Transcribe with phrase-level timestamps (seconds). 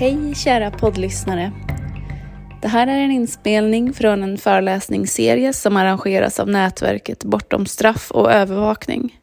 [0.00, 1.52] Hej kära poddlyssnare.
[2.62, 8.32] Det här är en inspelning från en föreläsningsserie som arrangeras av nätverket Bortom straff och
[8.32, 9.20] övervakning.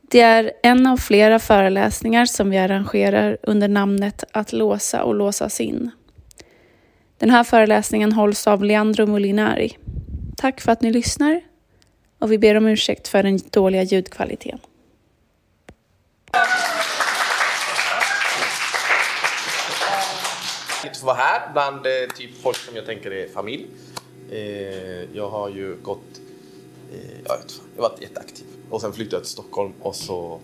[0.00, 5.60] Det är en av flera föreläsningar som vi arrangerar under namnet Att låsa och låsas
[5.60, 5.90] in.
[7.18, 9.76] Den här föreläsningen hålls av Leandro Molinari.
[10.36, 11.40] Tack för att ni lyssnar
[12.18, 14.58] och vi ber om ursäkt för den dåliga ljudkvaliteten.
[20.90, 23.66] Att få vara här bland eh, typ folk som jag tänker är familj.
[24.30, 26.20] Eh, jag har ju gått,
[26.92, 30.40] eh, jag, vet, jag har varit jätteaktiv och sen flyttade jag till Stockholm och så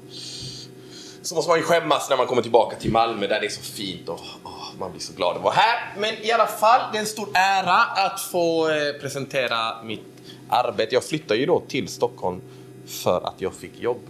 [1.26, 3.62] så måste man ju skämmas när man kommer tillbaka till Malmö där det är så
[3.62, 5.94] fint och oh, man blir så glad att vara här.
[5.98, 10.00] Men i alla fall, det är en stor ära att få eh, presentera mitt
[10.48, 10.94] arbete.
[10.94, 12.40] Jag flyttade ju då till Stockholm
[12.86, 14.00] för att jag fick jobb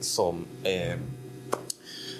[0.00, 0.94] som eh,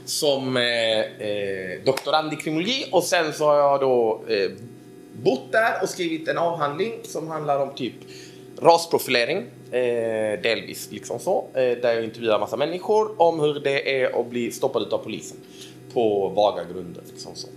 [0.07, 4.51] som eh, eh, doktorand i kriminologi och sen så har jag då eh,
[5.13, 7.95] bott där och skrivit en avhandling som handlar om typ
[8.63, 9.39] rasprofilering,
[9.73, 14.27] eh, delvis liksom så, eh, där jag intervjuar massa människor om hur det är att
[14.27, 15.37] bli stoppad av polisen
[15.95, 17.03] på vaga grunder.
[17.11, 17.49] Liksom så.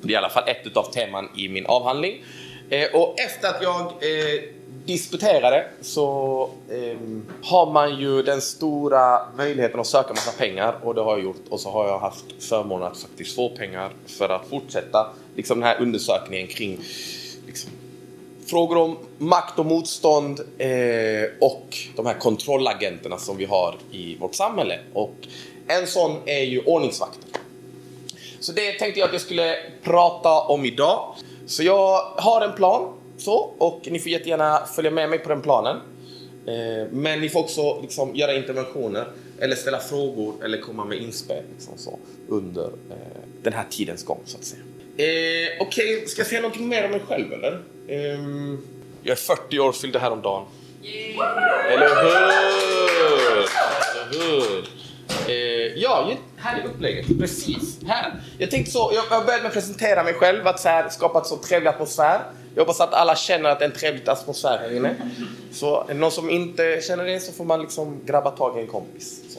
[0.00, 2.24] Det är i alla fall ett av teman i min avhandling.
[2.70, 4.42] Eh, och efter att jag eh,
[4.86, 6.98] disputerade så eh,
[7.42, 11.42] har man ju den stora möjligheten att söka massa pengar och det har jag gjort
[11.48, 15.68] och så har jag haft förmånen att faktiskt få pengar för att fortsätta liksom den
[15.68, 16.80] här undersökningen kring
[17.46, 17.70] liksom,
[18.46, 20.68] frågor om makt och motstånd eh,
[21.40, 24.78] och de här kontrollagenterna som vi har i vårt samhälle.
[24.92, 25.14] Och
[25.66, 27.40] en sån är ju ordningsvakter.
[28.40, 31.14] Så det tänkte jag att jag skulle prata om idag.
[31.46, 35.42] Så jag har en plan så, och ni får jättegärna följa med mig på den
[35.42, 35.76] planen.
[36.46, 39.06] Eh, men ni får också liksom göra interventioner
[39.40, 41.98] eller ställa frågor eller komma med inspel liksom så,
[42.28, 42.96] under eh,
[43.42, 44.62] den här tidens gång så att säga.
[44.96, 46.06] Eh, Okej, okay.
[46.06, 47.62] ska jag säga någonting mer om mig själv eller?
[47.88, 48.20] Eh,
[49.02, 50.44] jag är 40 år, fyllde häromdagen.
[50.82, 51.72] Yeah.
[51.72, 52.16] Eller hur?
[53.94, 54.68] Eller hur?
[55.28, 57.18] Eh, ja, här är upplägget.
[57.20, 58.12] Precis, här.
[58.38, 61.18] Jag tänkte så, jag, jag började med att presentera mig själv, att så här, skapa
[61.18, 62.20] en så trevlig atmosfär.
[62.54, 64.96] Jag hoppas att alla känner att det är en trevlig atmosfär här inne.
[65.52, 68.60] Så är det någon som inte känner det så får man liksom grabba tag i
[68.60, 69.20] en kompis.
[69.28, 69.38] Så.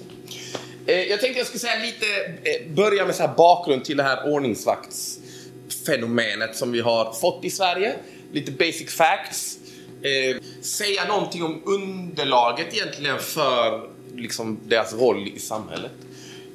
[0.91, 2.05] Eh, jag tänkte jag skulle säga lite,
[2.43, 7.49] eh, börja med så här bakgrund till det här ordningsvaktsfenomenet som vi har fått i
[7.49, 7.95] Sverige.
[8.31, 9.57] Lite basic facts.
[10.01, 15.91] Eh, säga någonting om underlaget egentligen för liksom deras roll i samhället.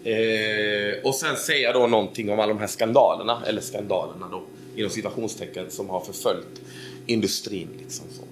[0.05, 4.43] Eh, och sen säga då någonting om alla de här skandalerna, eller skandalerna då,
[4.81, 6.61] inom citationstecken, som har förföljt
[7.07, 7.69] industrin.
[7.79, 8.23] Liksom så.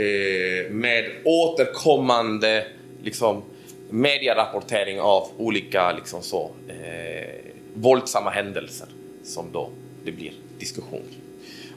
[0.00, 2.66] Eh, med återkommande
[3.02, 3.42] liksom,
[3.90, 7.40] medierapportering av olika liksom så, eh,
[7.74, 8.88] våldsamma händelser
[9.24, 9.70] som då
[10.04, 11.02] det blir diskussion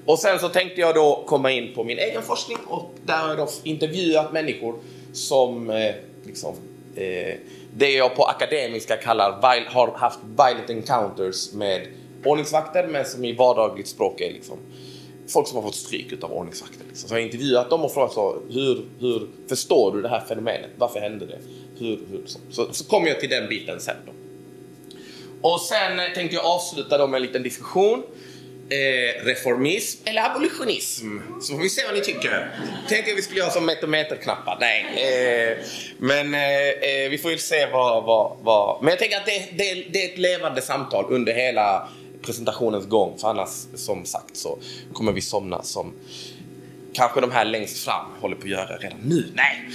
[0.05, 3.27] Och sen så tänkte jag då komma in på min egen forskning och där har
[3.27, 4.75] jag då intervjuat människor
[5.13, 6.55] som eh, liksom,
[6.95, 7.35] eh,
[7.75, 9.31] det jag på akademiska kallar
[9.69, 11.87] har haft violent encounters med
[12.25, 14.57] ordningsvakter men som i vardagligt språk är liksom
[15.27, 16.85] folk som har fått stryk av ordningsvakter.
[16.87, 17.09] Liksom.
[17.09, 20.69] Så jag har intervjuat dem och frågat så, hur, hur förstår du det här fenomenet?
[20.77, 21.39] Varför hände det?
[21.79, 23.95] Hur, hur, så så, så kommer jag till den biten sen.
[24.05, 24.11] Då.
[25.49, 28.03] Och sen eh, tänkte jag avsluta då med en liten diskussion
[28.69, 31.17] eh, reformism eller abolitionism.
[31.41, 32.51] Så får vi se vad ni tycker.
[32.89, 34.57] Tänkte jag vi skulle göra som metometerknappar.
[34.59, 34.85] Nej.
[34.95, 35.57] Eh,
[35.97, 38.83] men eh, eh vi får ju se vad, vad, vad...
[38.83, 41.89] Men jag tänker att det, det, det är ett levande samtal under hela
[42.25, 43.17] presentationens gång.
[43.17, 44.57] För annars, som sagt, så
[44.93, 45.93] kommer vi somna som
[46.93, 49.31] kanske de här längst fram håller på att göra redan nu.
[49.33, 49.69] Nej.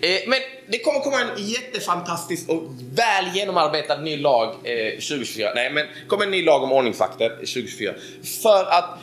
[0.00, 0.38] Eh, men
[0.68, 2.62] det kommer komma en jättefantastisk och
[2.94, 5.52] väl genomarbetad ny lag eh, 2024.
[5.54, 7.94] Nej, men kommer en ny lag om ordningsvakter eh, 2024.
[8.42, 8.98] För att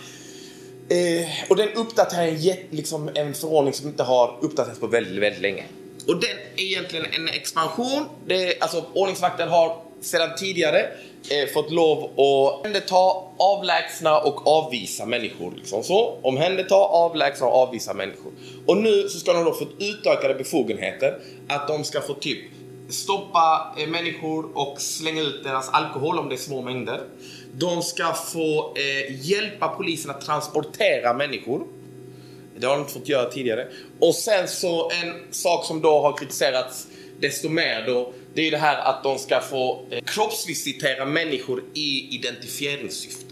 [0.90, 5.42] eh, och den uppdaterar en, liksom, en förordning som inte har uppdaterats på väldigt, väldigt
[5.42, 5.64] länge.
[6.08, 8.06] Och den är egentligen en expansion.
[8.26, 10.80] Det, alltså ordningsvakten har sedan tidigare
[11.30, 15.54] eh, fått lov att omhänderta, avlägsna och avvisa människor.
[15.56, 16.20] Liksom så.
[16.22, 18.32] Omhänderta, avlägsna och avvisa människor.
[18.66, 21.20] Och nu så ska de då få utökade befogenheter.
[21.48, 22.40] Att de ska få typ
[22.90, 27.02] stoppa eh, människor och slänga ut deras alkohol om det är små mängder.
[27.54, 31.68] De ska få eh, hjälpa polisen att transportera människor.
[32.58, 33.68] Det har de inte fått göra tidigare.
[34.00, 36.88] Och sen så en sak som då har kritiserats
[37.20, 42.16] desto mer då det är det här att de ska få eh, kroppsvisitera människor i
[42.16, 43.26] identifieringssyfte.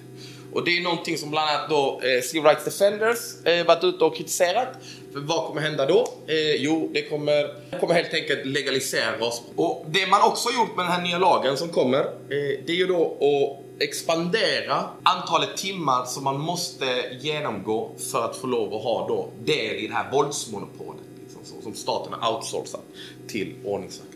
[0.54, 4.04] Och det är någonting som bland annat då eh, Civil Rights Defenders eh, varit ute
[4.04, 4.68] och kritiserat.
[5.14, 6.08] För vad kommer hända då?
[6.28, 9.42] Eh, jo, det kommer, kommer helt enkelt legalisera oss.
[9.56, 12.76] Och det man också gjort med den här nya lagen som kommer, eh, det är
[12.76, 16.86] ju då att expandera antalet timmar som man måste
[17.20, 21.62] genomgå för att få lov att ha då del i det här våldsmonopolet liksom, så,
[21.62, 22.82] som staten har outsourcat
[23.28, 24.09] till ordningsvakter.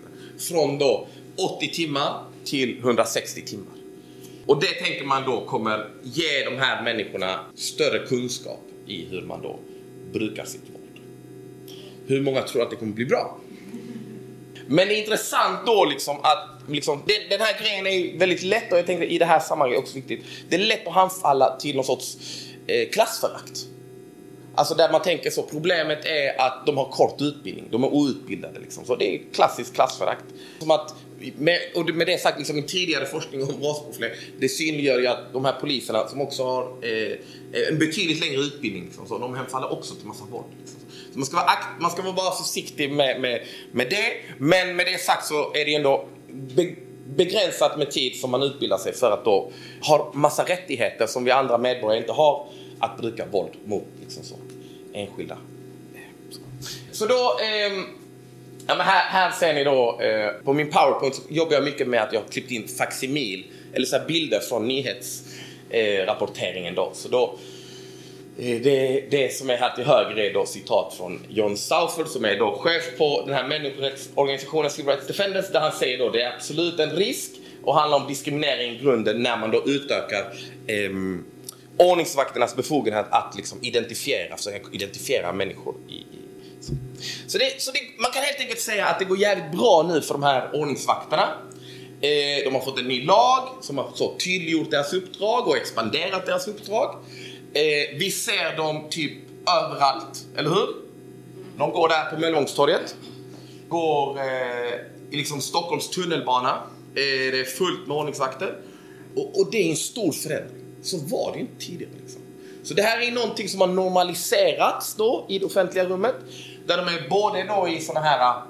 [0.50, 1.08] Från då
[1.58, 3.74] 80 timmar till 160 timmar.
[4.46, 9.42] Och det tänker man då kommer ge de här människorna större kunskap i hur man
[9.42, 9.60] då
[10.14, 11.00] brukar sitt våld.
[12.08, 13.38] Hur många tror att det kommer bli bra?
[14.68, 18.72] Men det är intressant då liksom att liksom, den, den här grejen är väldigt lätt
[18.72, 20.26] och jag tänkte i det här sammanhanget också viktigt.
[20.50, 22.18] Det är lätt att handfalla till någon sorts
[22.68, 23.66] eh, klassförakt.
[24.56, 28.60] Alltså där man tänker så, problemet är att de har kort utbildning, de är outbildade
[28.60, 28.86] liksom.
[28.86, 30.24] Så det är klassiskt klassförakt.
[30.60, 30.96] Som att,
[31.38, 35.34] med, och med det sagt, liksom, i tidigare forskning om rasprofilering, det synliggör ju att
[35.34, 39.72] de här poliserna som också har eh, en betydligt längre utbildning, liksom, så, de hemfaller
[39.72, 40.46] också till massa våld.
[40.60, 40.80] Liksom.
[41.14, 43.42] Så man ska vara, akt, man ska vara försiktig med, med,
[43.72, 46.76] med det, men med det sagt så är det ändå be,
[47.16, 49.52] begränsat med tid som man utbildar sig för att då
[49.82, 52.48] ha massa rättigheter som vi andra medborgare inte har
[52.84, 54.36] att bruka våld mot liksom så,
[54.94, 55.38] enskilda.
[56.30, 56.40] Så,
[56.92, 57.74] så då, eh,
[58.68, 61.88] ja, men här, här ser ni då, eh, på min powerpoint så jobbar jag mycket
[61.88, 66.92] med att jag har klippt in facsimil, eller så bilder från nyhetsrapporteringen eh, då.
[66.94, 67.38] Så då
[68.38, 72.26] eh, det, det, som är här till höger är då citat från John Southard som
[72.26, 76.22] är då chef på den här människorättsorganisationen Civil Rights Defenders där han säger då det
[76.22, 77.32] är absolut en risk
[77.64, 80.34] och handlar om diskriminering i grunden när man då utökar
[80.68, 80.90] eh,
[81.78, 85.76] ordningsvakternas befogenhet att liksom identifiera, försöka identifiera människor.
[85.90, 86.06] I, i
[86.60, 86.74] så,
[87.28, 90.02] så, det, så det, man kan helt enkelt säga att det går jävligt bra nu
[90.02, 91.34] för de här ordningsvakterna.
[92.02, 96.26] Eh, de har fått en ny lag som har så tydliggjort deras uppdrag och expanderat
[96.26, 96.96] deras uppdrag.
[97.54, 99.14] Eh, vi ser dem typ
[99.48, 100.68] överallt, eller hur?
[101.58, 102.96] De går där på Möllevångstorget.
[103.70, 104.74] Går eh,
[105.12, 106.50] i liksom Stockholms tunnelbana.
[106.96, 108.58] Eh, det är fullt med ordningsvakter.
[109.16, 110.63] Och, och det är en stor förändring.
[110.84, 111.92] Så var det inte tidigare.
[112.02, 112.22] Liksom.
[112.64, 116.16] Så det här är någonting som har normaliserats då i det offentliga rummet.
[116.66, 118.42] Där de är både då i sådana här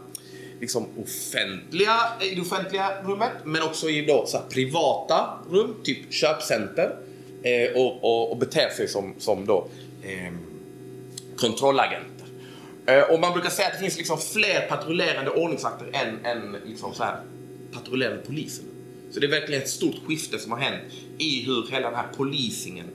[0.60, 6.96] liksom offentliga, i det offentliga rummet men också i då så privata rum, typ köpcenter.
[7.44, 9.68] Eh, och, och, och beter sig som, som då
[10.04, 10.34] eh,
[11.38, 12.28] kontrollagenter.
[12.86, 16.94] Eh, och man brukar säga att det finns liksom fler patrullerande ordningsvakter än, än liksom
[16.94, 17.22] så här
[17.74, 18.66] patrullerande poliser.
[19.14, 20.84] Så det är verkligen ett stort skifte som har hänt
[21.18, 22.86] i hur hela den här polisingen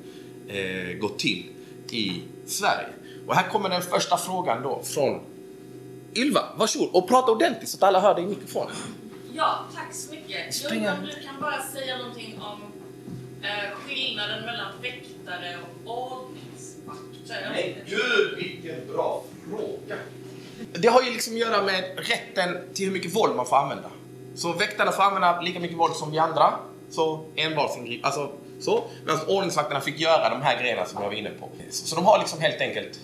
[0.49, 1.45] eh, gått till
[1.91, 2.89] i Sverige.
[3.27, 5.21] Och här kommer den första frågan då från
[6.17, 6.41] Ylva.
[6.57, 8.73] Varsågod och prata ordentligt så att alla hör dig i mikrofonen.
[9.33, 10.63] Ja, tack så mycket.
[10.63, 12.61] Jag undrar om du kan bara säga någonting om
[13.43, 17.51] eh, skillnaden mellan väktare och ordningsvakter?
[17.55, 19.97] Men gud vilken bra fråga!
[20.73, 23.91] Det har ju liksom att göra med rätten till hur mycket våld man får använda.
[24.39, 26.55] Så väktarna får använda lika mycket våld som vi andra.
[26.91, 28.31] Så envalsingrip, alltså
[28.61, 28.85] så.
[29.05, 31.49] Medan ordningsvakterna fick göra de här grejerna som jag var inne på.
[31.71, 33.01] Så, så de har liksom helt enkelt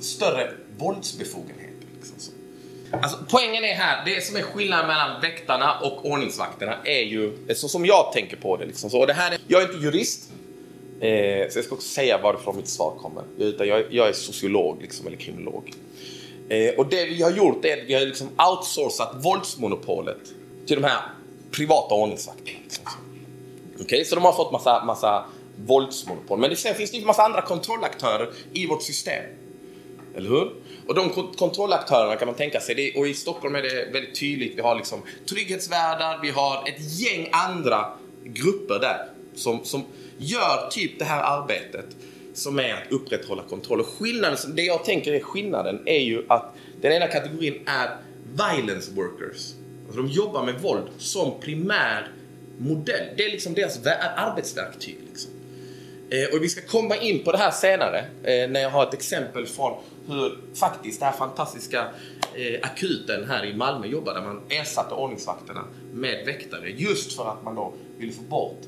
[0.00, 1.86] större våldsbefogenheter.
[1.94, 2.30] Liksom så.
[2.96, 7.68] Alltså, poängen är här, det som är skillnaden mellan väktarna och ordningsvakterna är ju, så
[7.68, 8.66] som jag tänker på det.
[8.66, 9.00] Liksom så.
[9.00, 10.32] Och det här är, jag är inte jurist,
[11.00, 13.24] eh, så jag ska också säga varifrån mitt svar kommer.
[13.38, 15.72] Utan jag, jag är sociolog, liksom, eller kriminolog.
[16.48, 20.20] Eh, och det vi har gjort är att vi har liksom outsourcat våldsmonopolet
[20.66, 21.02] till de här
[21.50, 22.58] privata ordningsvakterna.
[22.62, 22.84] Liksom.
[23.74, 25.24] Okej, okay, så de har fått massa, massa
[25.66, 26.38] våldsmonopol.
[26.38, 29.24] Men det, sen finns det ju massa andra kontrollaktörer i vårt system.
[30.16, 30.52] Eller hur?
[30.86, 34.58] Och de kontrollaktörerna kan man tänka sig, det, och i Stockholm är det väldigt tydligt,
[34.58, 37.86] vi har liksom trygghetsvärdar, vi har ett gäng andra
[38.24, 39.84] grupper där som, som
[40.18, 41.86] gör typ det här arbetet
[42.34, 43.80] som är att upprätthålla kontroll.
[43.80, 47.96] Och skillnaden, det jag tänker är skillnaden är ju att den ena kategorin är
[48.32, 49.52] violence workers.
[49.94, 52.08] Alltså de jobbar med våld som primär
[52.58, 53.14] modell.
[53.16, 53.86] Det är liksom deras
[54.16, 54.98] arbetsverktyg.
[55.08, 55.30] Liksom.
[56.10, 58.94] Eh, och vi ska komma in på det här senare eh, när jag har ett
[58.94, 61.88] exempel från hur faktiskt den här fantastiska
[62.34, 67.44] eh, akuten här i Malmö jobbar där man ersatte ordningsvakterna med väktare just för att
[67.44, 68.60] man då ville få bort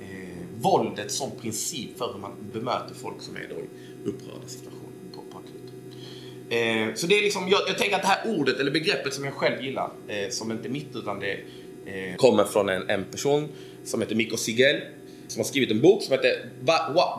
[0.00, 4.87] eh, våldet som princip för hur man bemöter folk som är då i upprörda situationer.
[6.50, 9.24] Eh, så det är liksom, jag, jag, tänker att det här ordet eller begreppet som
[9.24, 11.32] jag själv gillar, eh, som inte är mitt utan det
[11.86, 13.48] eh, kommer från en, en person
[13.84, 14.80] som heter Mikko Sigel
[15.28, 16.50] som har skrivit en bok som heter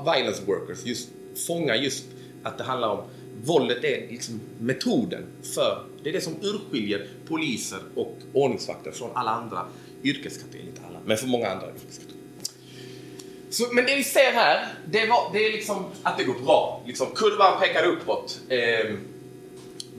[0.05, 1.09] Violence Workers, just
[1.47, 2.05] fångar just
[2.43, 3.03] att det handlar om
[3.43, 9.31] våldet är liksom metoden för, det är det som urskiljer poliser och ordningsvakter från alla
[9.31, 9.65] andra
[10.03, 12.19] yrkeskategorier, inte alla, men för många andra yrkeskategorier.
[13.49, 16.83] Så, men det vi ser här, det, var, det är liksom att det går bra.
[16.85, 18.39] Liksom, kurvan pekar uppåt.
[18.49, 18.95] Eh,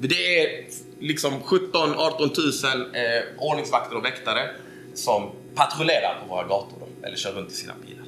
[0.08, 0.64] det är
[1.00, 2.30] liksom 17 18
[2.64, 3.02] 000 eh,
[3.38, 4.50] ordningsvakter och väktare
[4.94, 8.04] som patrullerar på våra gator då, eller kör runt i sina bilar.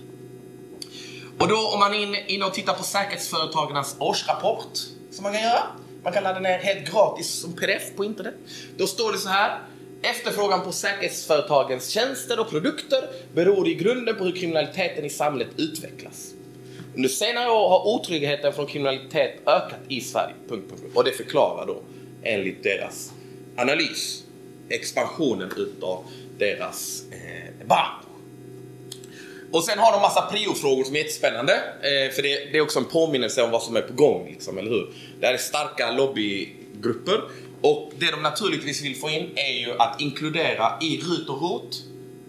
[1.39, 4.79] Och då om man är inne, inne och tittar på säkerhetsföretagens årsrapport
[5.11, 5.63] som man kan göra.
[6.03, 8.35] Man kan ladda ner helt gratis som pdf på internet.
[8.77, 9.59] Då står det så här.
[10.03, 16.35] Efterfrågan på säkerhetsföretagens tjänster och produkter beror i grunden på hur kriminaliteten i samhället utvecklas.
[16.95, 20.35] Under senare år har otryggheten från kriminalitet ökat i Sverige.
[20.49, 20.97] Punkt, punkt, punkt.
[20.97, 21.83] Och det förklarar då
[22.23, 23.13] enligt deras
[23.57, 24.25] analys
[24.69, 26.05] expansionen utav
[26.39, 28.03] deras eh, bransch.
[29.53, 31.53] Och sen har de massa priofrågor som är jättespännande.
[31.53, 34.59] Eh, för det, det, är också en påminnelse om vad som är på gång, liksom,
[34.59, 34.95] eller hur?
[35.21, 37.21] Det här är starka lobbygrupper.
[37.61, 41.83] Och det de naturligtvis vill få in är ju att inkludera i RUT och ROT,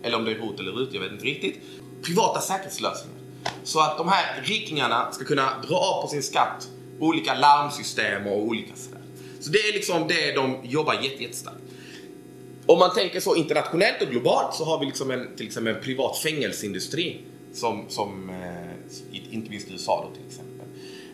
[0.03, 1.60] eller om det är ROT eller RUT, jag vet inte riktigt,
[2.03, 3.12] privata säkerhetslösningar.
[3.63, 6.67] Så att de här rikingarna ska kunna dra av på sin skatt
[7.00, 9.01] olika larmsystem och olika sådär.
[9.39, 11.57] Så det är liksom det de jobbar jättestarkt.
[12.65, 15.81] Om man tänker så internationellt och globalt så har vi liksom en, till exempel en
[15.81, 17.21] privat fängelseindustri
[17.53, 20.67] som, som eh, inte minst i USA då till exempel.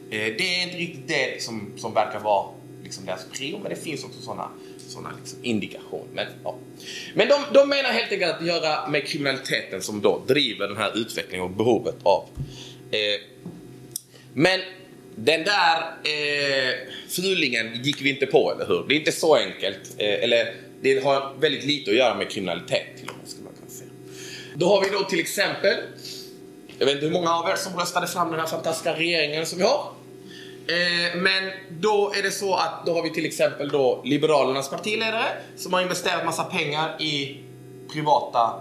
[0.09, 2.45] Eh, det är inte riktigt det som, som verkar vara
[2.89, 4.49] liksom deras prio, men det finns också sådana
[4.89, 6.07] såna liksom indikationer.
[6.13, 6.55] Men, ja.
[7.13, 10.97] men de, de menar helt enkelt att göra med kriminaliteten som då driver den här
[10.97, 12.25] utvecklingen och behovet av.
[12.91, 13.21] Eh,
[14.33, 14.59] men
[15.15, 16.73] den där eh,
[17.09, 18.85] fulingen gick vi inte på, eller hur?
[18.87, 19.79] Det är inte så enkelt.
[19.97, 23.53] Eh, eller det har väldigt lite att göra med kriminalitet till och med, skulle man
[23.53, 23.89] kunna säga.
[24.55, 25.75] Då har vi då till exempel,
[26.77, 29.57] jag vet inte hur många av er som röstade fram den här fantastiska regeringen som
[29.57, 29.98] vi har.
[30.69, 35.25] Eh, men då är det så att då har vi till exempel då Liberalernas partiledare
[35.55, 37.43] som har investerat massa pengar i
[37.93, 38.53] privata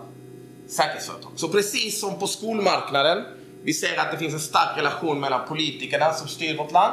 [0.69, 1.33] säkerhetsföretag.
[1.37, 3.25] Så precis som på skolmarknaden,
[3.63, 6.93] vi ser att det finns en stark relation mellan politikerna som styr vårt land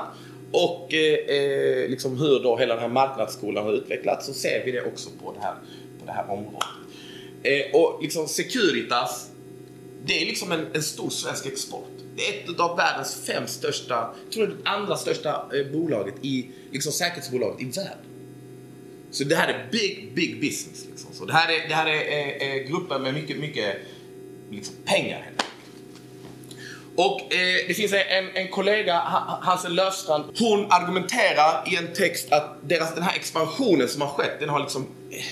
[0.51, 4.71] och eh, eh, liksom hur då hela den här marknadsskolan har utvecklats så ser vi
[4.71, 5.55] det också på det här,
[5.99, 6.69] på det här området.
[7.43, 9.29] Eh, och liksom Securitas,
[10.05, 11.94] det är liksom en, en, stor svensk export.
[12.17, 16.91] Ett av världens fem största, jag tror det det andra största eh, bolaget i, liksom
[16.91, 17.97] säkerhetsbolaget i världen.
[19.11, 20.85] Så det här är big, big business.
[20.89, 21.13] Liksom.
[21.13, 23.77] Så det här är, det här är eh, eh, grupper med mycket, mycket
[24.51, 25.31] liksom, pengar.
[26.95, 28.93] Och eh, det finns en, en kollega,
[29.41, 34.39] Hansen Löfstrand, hon argumenterar i en text att deras, den här expansionen som har skett,
[34.39, 34.87] den har liksom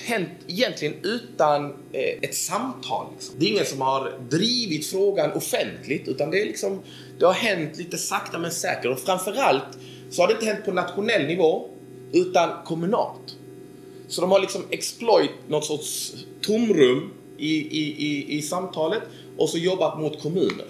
[0.06, 3.06] hänt egentligen utan eh, ett samtal.
[3.14, 3.36] Liksom.
[3.40, 6.82] Det är ingen som har drivit frågan offentligt, utan det är liksom,
[7.20, 8.86] det har hänt lite sakta men säkert.
[8.86, 9.78] Och framförallt
[10.10, 11.70] så har det inte hänt på nationell nivå,
[12.12, 13.36] utan kommunalt.
[14.08, 19.02] Så de har liksom exploit något sorts tomrum i, i, i, i samtalet
[19.38, 20.66] och så jobbat mot kommuner.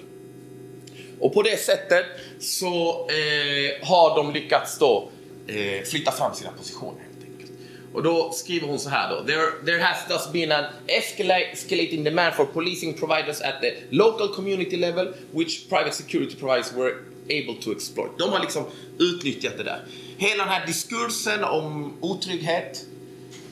[1.24, 2.06] Och på det sättet
[2.40, 5.10] så eh, har de lyckats då
[5.48, 7.52] eh, flytta fram sina positioner helt enkelt.
[7.94, 9.26] Och då skriver hon så här då.
[9.26, 14.78] There, there has thus been an escalating demand for policing providers at the local community
[14.78, 16.94] level which private security providers were
[17.26, 18.12] able to exploit.
[18.18, 18.66] De har liksom
[19.00, 19.86] utnyttjat det där.
[20.18, 22.86] Hela den här diskursen om otrygghet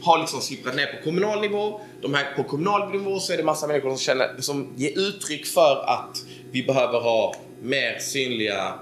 [0.01, 1.81] har liksom sipprat ner på kommunal nivå.
[2.01, 5.45] De här, på kommunal nivå så är det massa människor som, känner, som ger uttryck
[5.45, 8.79] för att vi behöver ha mer synliga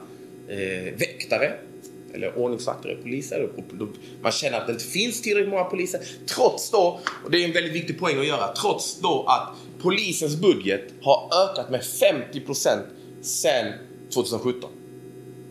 [0.48, 1.54] eh, väktare
[2.14, 3.50] eller ordningsvakter och poliser.
[4.22, 6.02] Man känner att det inte finns tillräckligt många poliser.
[6.36, 10.36] Trots då, och det är en väldigt viktig poäng att göra, trots då att polisens
[10.36, 12.80] budget har ökat med 50%
[13.22, 13.74] sedan
[14.14, 14.70] 2017.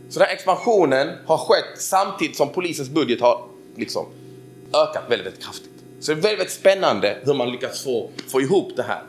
[0.09, 4.07] Så den här expansionen har skett samtidigt som polisens budget har liksom
[4.75, 5.71] ökat väldigt, väldigt kraftigt.
[6.01, 9.03] Så det är väldigt, väldigt spännande hur man lyckats få, få ihop det här.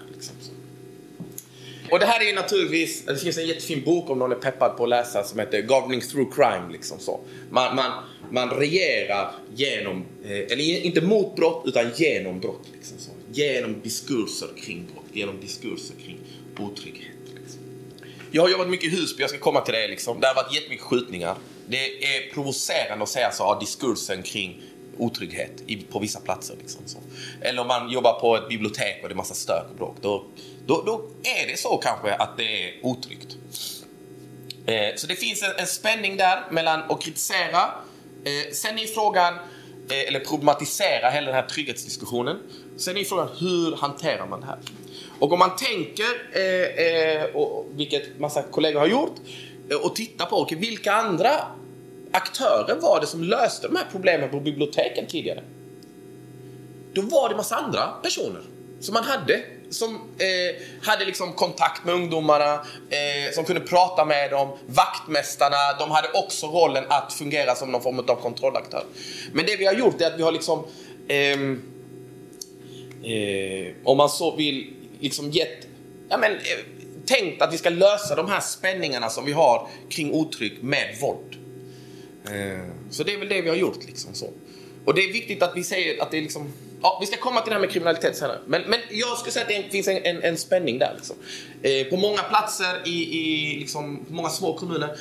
[1.91, 4.77] Och det här är ju naturligtvis, det finns en jättefin bok om någon är peppad
[4.77, 6.71] på att läsa som heter Governing through crime.
[6.71, 7.19] Liksom så.
[7.49, 7.91] Man, man,
[8.31, 12.67] man regerar genom, eh, eller inte mot brott utan genom brott.
[12.73, 13.11] Liksom så.
[13.31, 16.19] Genom diskurser kring brott, genom diskurser kring
[16.59, 17.15] otrygghet.
[17.35, 17.61] Liksom.
[18.31, 19.87] Jag har jobbat mycket i Husby, jag ska komma till det.
[19.87, 20.19] Liksom.
[20.19, 21.35] Det har varit jättemycket skjutningar.
[21.67, 24.61] Det är provocerande att säga så, ja, diskursen kring
[24.97, 26.55] otrygghet på vissa platser.
[26.59, 26.97] Liksom, så.
[27.41, 29.95] Eller om man jobbar på ett bibliotek och det är massa stök och bråk.
[30.01, 30.25] Då,
[30.69, 33.37] då, då är det så kanske att det är otryggt.
[34.65, 37.63] Eh, så det finns en, en, spänning där mellan att kritisera,
[38.23, 39.33] eh, sen är frågan,
[39.89, 42.37] eh, eller problematisera hela den här trygghetsdiskussionen.
[42.77, 44.59] Sen är frågan hur hanterar man det här?
[45.19, 49.15] Och om man tänker, eh, eh, och, vilket massa kollegor har gjort,
[49.71, 51.31] eh, och tittar på okay, vilka andra
[52.11, 55.43] aktörer var det som löste de här problemen på biblioteken tidigare?
[56.93, 58.41] Då var det massa andra personer
[58.79, 64.31] som man hade som eh, hade liksom kontakt med ungdomarna, eh, som kunde prata med
[64.31, 64.57] dem.
[64.65, 68.83] Vaktmästarna, de hade också rollen att fungera som någon form av kontrollaktör.
[69.31, 70.65] Men det vi har gjort är att vi har liksom,
[71.07, 71.61] ehm,
[73.03, 75.67] eh, om man så vill, liksom gett
[76.09, 76.39] ja, men, eh,
[77.05, 81.35] tänkt att vi ska lösa de här spänningarna som vi har kring otrygg med våld.
[82.25, 84.29] Eh, så det är väl det vi har gjort liksom så.
[84.85, 87.41] Och det är viktigt att vi säger att det är liksom Ja, vi ska komma
[87.41, 88.39] till det här med kriminalitet senare.
[88.45, 90.93] Men, men jag skulle säga att det finns en, en, en spänning där.
[90.95, 91.15] Liksom.
[91.61, 94.97] Eh, på många platser i, i liksom, många små kommuner,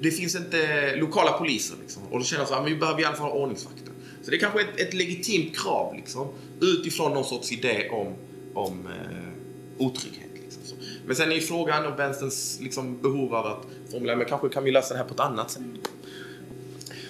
[0.00, 1.76] det finns inte lokala poliser.
[1.80, 2.02] Liksom.
[2.10, 3.92] Och då känner jag att vi behöver i alla fall ha ordningsvakter.
[4.22, 6.28] Så det är kanske ett, ett legitimt krav liksom,
[6.60, 8.14] utifrån någon sorts idé om,
[8.54, 10.30] om eh, otrygghet.
[10.42, 10.74] Liksom, så.
[11.06, 14.70] Men sen är frågan om vänsterns liksom, behov av att formulera, men kanske kan vi
[14.70, 15.62] lösa det här på ett annat sätt.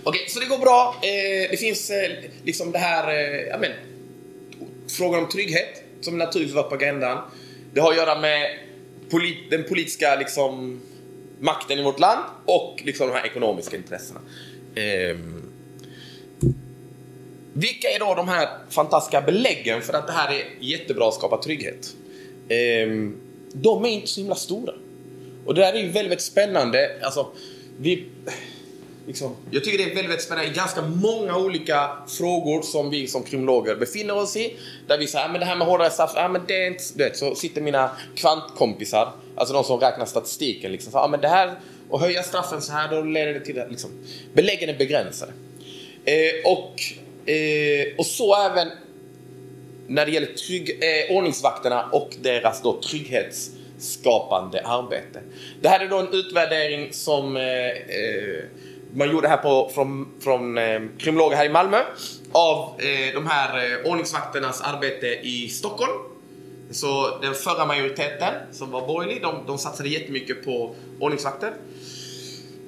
[0.07, 0.97] Okej, okay, så det går bra.
[1.03, 2.11] Eh, det finns eh,
[2.45, 3.71] liksom det här, eh, ja men,
[4.89, 7.19] frågan om trygghet som naturligtvis var på agendan.
[7.73, 8.59] Det har att göra med
[9.11, 10.81] polit den politiska liksom,
[11.41, 14.21] makten i vårt land och liksom, de här ekonomiska intressena.
[14.75, 15.17] Eh,
[17.53, 21.43] vilka är då de här fantastiska beläggen för att det här är jättebra att skapa
[21.43, 21.95] trygghet?
[22.49, 22.89] Eh,
[23.53, 24.73] de är inte så himla stora.
[25.47, 26.91] Och det där är ju väldigt, väldigt spännande.
[27.03, 27.27] Alltså,
[27.79, 28.05] vi,
[29.07, 33.23] liksom, jag tycker det är väldigt, väldigt spännande ganska många olika frågor som vi som
[33.23, 34.57] kriminologer befinner oss i.
[34.87, 36.85] Där vi säger, ah, men det här med hårdare straff, ja men det är inte...
[36.95, 41.21] Du vet, så sitter mina kvantkompisar, alltså de som räknar statistiken, liksom, så, ja men
[41.21, 41.55] det här,
[41.89, 43.91] och höja straffen så här, då leder det till att Liksom.
[44.33, 45.33] Beläggen är begränsade.
[46.05, 46.81] Eh, och,
[47.31, 48.69] eh, och så även
[49.87, 55.21] när det gäller trygg, eh, ordningsvakterna och deras då trygghetsskapande arbete.
[55.61, 58.45] Det här är då en utvärdering som eh, eh
[58.95, 61.79] man gjorde här på, från, från eh, kriminologer här i Malmö
[62.33, 65.93] av eh, de här eh, ordningsvakternas arbete i Stockholm.
[66.71, 71.49] Så den förra majoriteten som var borgerlig, de, de satsade jättemycket på ordningsvakter.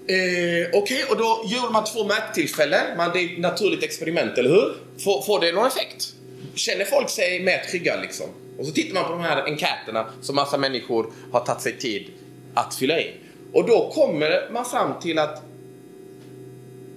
[0.08, 2.96] Eh, Okej, okay, och då gör man två mättillfällen.
[2.96, 4.74] Man, det är ett naturligt experiment, eller hur?
[5.04, 6.14] Får, får det någon effekt?
[6.54, 8.26] Känner folk sig mer trygga liksom?
[8.58, 12.10] Och så tittar man på de här enkäterna som massa människor har tagit sig tid
[12.54, 13.14] att fylla i.
[13.52, 15.42] Och då kommer man fram till att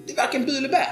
[0.10, 0.88] det är varken bu eller bä.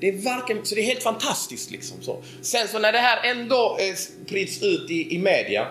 [0.00, 2.22] Det är varken, så det är helt fantastiskt liksom så.
[2.42, 5.66] Sen så när det här ändå eh, sprids ut i, i media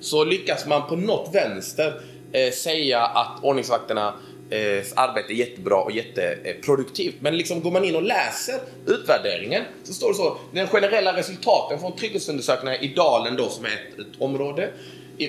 [0.00, 2.00] så lyckas man på något vänster
[2.32, 4.14] eh, säga att ordningsvakterna
[4.50, 7.14] eh, arbete är jättebra och jätteproduktivt.
[7.14, 10.38] Eh, Men liksom går man in och läser utvärderingen så står det så.
[10.52, 14.70] Den generella resultaten från trygghetsundersökningarna i Dalen då som är ett, ett område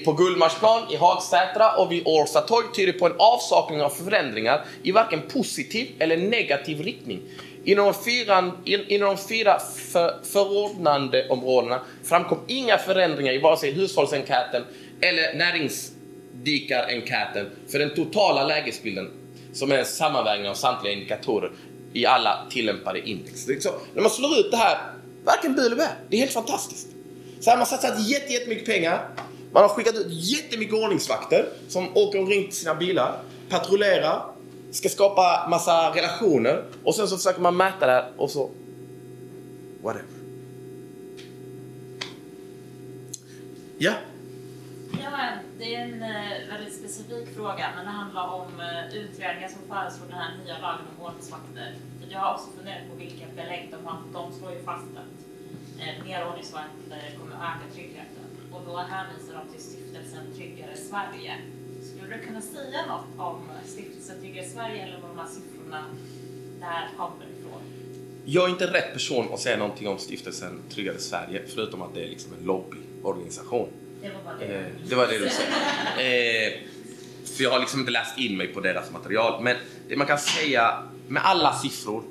[0.06, 4.92] på Gullmarsplan, i Hagsätra och vid Årsta torg tyder på en avsaknad av förändringar i
[4.92, 7.22] varken positiv eller negativ riktning.
[7.64, 9.60] Inom de fyra, inom de fyra
[9.92, 14.64] för, förordnandeområdena framkom inga förändringar i vare sig hushållsenkäten
[15.02, 19.12] eller näringsdikarenkäten för den totala lägesbilden
[19.54, 21.52] som är en sammanvägning av samtliga indikatorer
[21.94, 23.46] i alla tillämpade index.
[23.60, 24.78] Så, när man slår ut det här,
[25.26, 26.88] varken bu eller bä, det är helt fantastiskt.
[27.40, 29.10] Så här har man satsat jättemycket pengar
[29.54, 34.26] man har skickat ut jättemycket ordningsvakter som åker omkring till sina bilar, patrullerar,
[34.72, 38.50] ska skapa massa relationer och sen så försöker man mäta det och så...
[39.84, 40.06] Whatever.
[43.78, 43.94] Ja?
[45.04, 45.20] Ja,
[45.60, 50.08] det är en eh, väldigt specifik fråga, men det handlar om eh, utredningar som föreslår
[50.08, 51.76] den här nya lagen om ordningsvakter.
[52.10, 53.98] Jag har också funderat på vilka belägg de har.
[54.14, 55.16] De slår ju fast att
[55.82, 58.13] eh, mer ordningsvakter kommer öka tryggheten
[58.54, 61.38] och då hänvisar de till stiftelsen Tryggare Sverige.
[61.84, 65.86] Skulle du kunna säga något om stiftelsen Tryggare Sverige eller var de här siffrorna
[66.60, 67.62] där kommer ifrån?
[68.26, 72.04] Jag är inte rätt person att säga någonting om stiftelsen Tryggare Sverige förutom att det
[72.04, 73.70] är liksom en lobbyorganisation.
[74.02, 74.46] Det var bara det.
[74.46, 75.44] Eh, det var det du sa.
[76.02, 76.54] Eh,
[77.36, 79.44] för jag har liksom inte läst in mig på deras material.
[79.44, 79.56] Men
[79.88, 82.04] det man kan säga med alla siffror,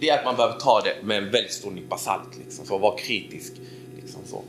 [0.00, 2.38] det är att man behöver ta det med en väldigt stor nypa salt.
[2.38, 3.52] Liksom, för att vara kritisk.
[3.96, 4.44] Liksom så.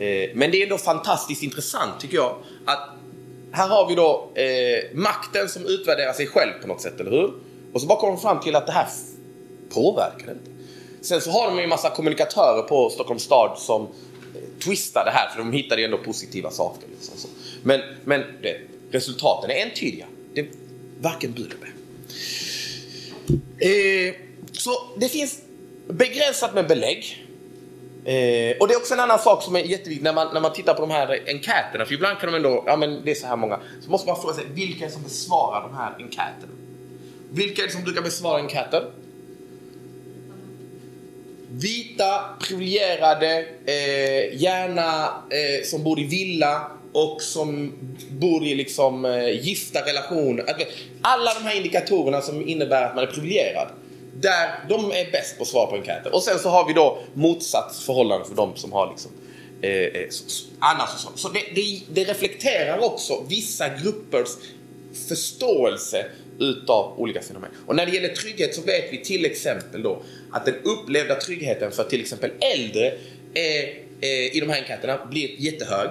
[0.00, 2.90] Eh, men det är ändå fantastiskt intressant tycker jag att
[3.52, 7.32] här har vi då eh, makten som utvärderar sig själv på något sätt, eller hur?
[7.72, 8.88] Och så bara kommer de fram till att det här
[9.74, 10.50] påverkar inte.
[11.00, 13.88] Sen så har de ju en massa kommunikatörer på Stockholms stad som eh,
[14.64, 16.88] twistar det här för de hittar ju ändå positiva saker.
[16.88, 17.28] Liksom så.
[17.62, 18.60] Men, men det,
[18.90, 20.06] resultaten är entydiga.
[20.34, 20.48] Det är
[21.00, 21.56] varken bu eller
[23.58, 24.14] eh,
[24.52, 25.38] Så det finns
[25.88, 27.26] begränsat med belägg.
[28.10, 30.52] Eh, och det är också en annan sak som är jätteviktig när man, när man
[30.52, 31.84] tittar på de här enkäterna.
[31.84, 33.60] För ibland kan de ändå, ja men det är så här många.
[33.84, 36.52] Så måste man fråga sig, vilka är det som besvarar de här enkäterna?
[37.30, 38.90] Vilka är det som brukar besvara enkäter?
[41.50, 47.72] Vita, privilegierade, eh, gärna eh, som bor i villa och som
[48.10, 50.44] bor i liksom eh, gifta relationer.
[51.02, 53.68] Alla de här indikatorerna som innebär att man är privilegierad
[54.20, 56.14] där de är bäst på att svara på enkäter.
[56.14, 59.10] Och sen så har vi då motsatt förhållande för de som har liksom
[59.62, 61.10] Eh, eh så, så, annars och så.
[61.16, 64.28] så det, det, det, reflekterar också vissa gruppers
[65.08, 66.06] förståelse
[66.38, 67.50] utav olika fenomen.
[67.66, 70.02] Och när det gäller trygghet så vet vi till exempel då
[70.32, 72.86] att den upplevda tryggheten för till exempel äldre
[73.34, 73.62] är,
[74.00, 75.90] eh, i de här enkäterna blir jättehög.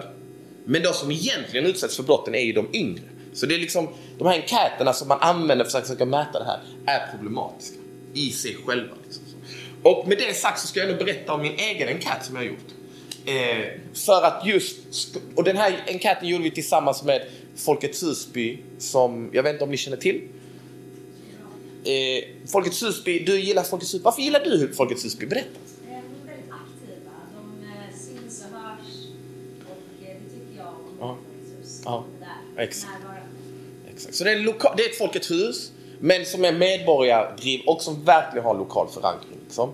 [0.66, 3.04] Men de som egentligen utsätts för brotten är ju de yngre.
[3.34, 3.88] Så det är liksom,
[4.18, 7.79] de här enkäterna som man använder för att försöka mäta det här är problematiska
[8.14, 8.96] i sig själva.
[9.06, 9.24] Liksom.
[9.84, 12.42] Och med det sagt så ska jag nu berätta om min egen enkät som jag
[12.42, 12.68] har gjort.
[13.26, 14.78] Eh, för att just,
[15.36, 19.72] och den här enkäten gjorde vi tillsammans med Folkets Husby som, jag vet inte om
[19.72, 20.22] ni känner till?
[21.84, 24.04] Eh, Folkets Husby, du gillar Folkets Husby.
[24.04, 25.26] Varför gillar du Folkets Husby?
[25.26, 25.48] Berätta.
[25.86, 27.12] De är väldigt aktiva.
[27.36, 27.90] De eh, eh,
[30.00, 31.18] det tycker jag om ja.
[31.86, 32.06] Ja.
[32.58, 32.94] Exakt.
[33.94, 34.16] Exakt.
[34.16, 38.04] Så det är, loka- det är ett Folkets hus men som är medborgardriv och som
[38.04, 39.38] verkligen har lokal förankring.
[39.44, 39.70] Liksom.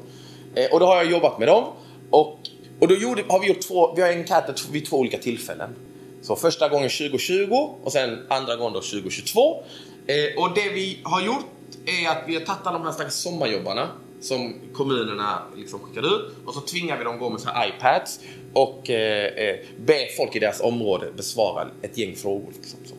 [0.56, 1.64] Eh, och då har jag jobbat med dem
[2.10, 2.40] och,
[2.80, 5.76] och då gjorde, har vi gjort två, vi har enkäter vid två olika tillfällen.
[6.22, 9.64] Så första gången 2020 och sen andra gången då 2022.
[10.08, 11.46] Eh, och det vi har gjort
[11.86, 13.90] är att vi har tagit alla de här stackars sommarjobbarna
[14.22, 18.20] som kommunerna liksom skickade ut och så tvingar vi dem gå med så här iPads
[18.54, 22.52] och eh, eh, be folk i deras område besvara ett gäng frågor.
[22.56, 22.98] Liksom, som,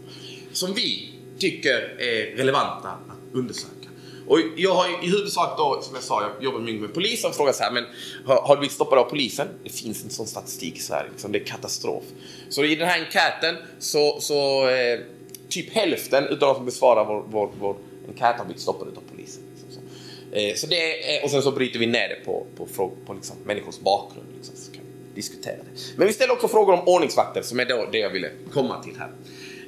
[0.53, 2.91] som vi tycker är relevanta
[3.33, 3.89] undersöka.
[4.27, 7.37] Och jag har i huvudsak då, som jag sa, jag jobbar mycket med polisen och
[7.37, 7.85] frågar så här, men
[8.25, 9.49] har, har du blivit stoppad av polisen?
[9.65, 12.05] Det finns inte sån statistik i Sverige, liksom, det är katastrof.
[12.49, 15.01] Så i den här enkäten så, så eh,
[15.49, 17.77] typ hälften utav de som besvarar vår, vår, vår
[18.09, 19.43] enkät har blivit stoppade av polisen.
[19.53, 20.37] Liksom, så.
[20.37, 23.15] Eh, så det, eh, och sen så bryter vi ner det på, på, på, på
[23.15, 24.27] liksom, människors bakgrund.
[24.37, 25.81] Liksom, så kan vi diskutera det.
[25.97, 28.95] Men vi ställer också frågor om ordningsvakter som är då det jag ville komma till
[28.99, 29.11] här.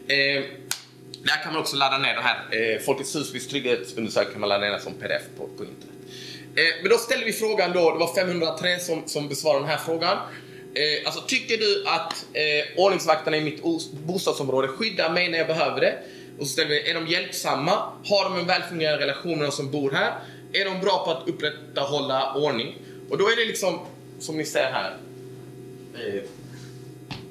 [0.09, 0.44] Eh,
[1.24, 4.70] där kan man också ladda ner den här eh, Folkets Husbys trygghetsundersökning kan man ladda
[4.70, 5.96] ner som pdf på, på internet.
[6.57, 9.78] Eh, men då ställer vi frågan då, det var 503 som, som besvarade den här
[9.78, 10.18] frågan.
[10.74, 13.62] Eh, alltså tycker du att eh, ordningsvakterna i mitt
[14.07, 15.98] bostadsområde skyddar mig när jag behöver det?
[16.38, 17.72] Och så ställer vi, är de hjälpsamma?
[18.04, 20.12] Har de en välfungerande relation med de som bor här?
[20.52, 22.74] Är de bra på att upprätthålla ordning?
[23.11, 23.78] Och då är det liksom,
[24.18, 24.96] som ni ser här,
[25.94, 26.22] eh,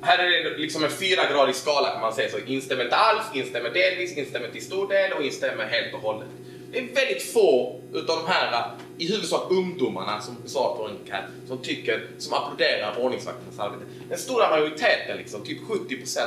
[0.01, 2.29] här är det liksom en fyragradig skala kan man säga.
[2.29, 6.27] Så instämmer inte alls, instämmer delvis, instämmer till stor del och instämmer helt och hållet.
[6.71, 11.57] Det är väldigt få utav de här, i huvudsak ungdomarna som svarar på enkät, som
[11.57, 13.83] tycker, som applåderar ordningsvakternas arbete.
[14.09, 16.19] Den stora majoriteten, liksom, typ 70%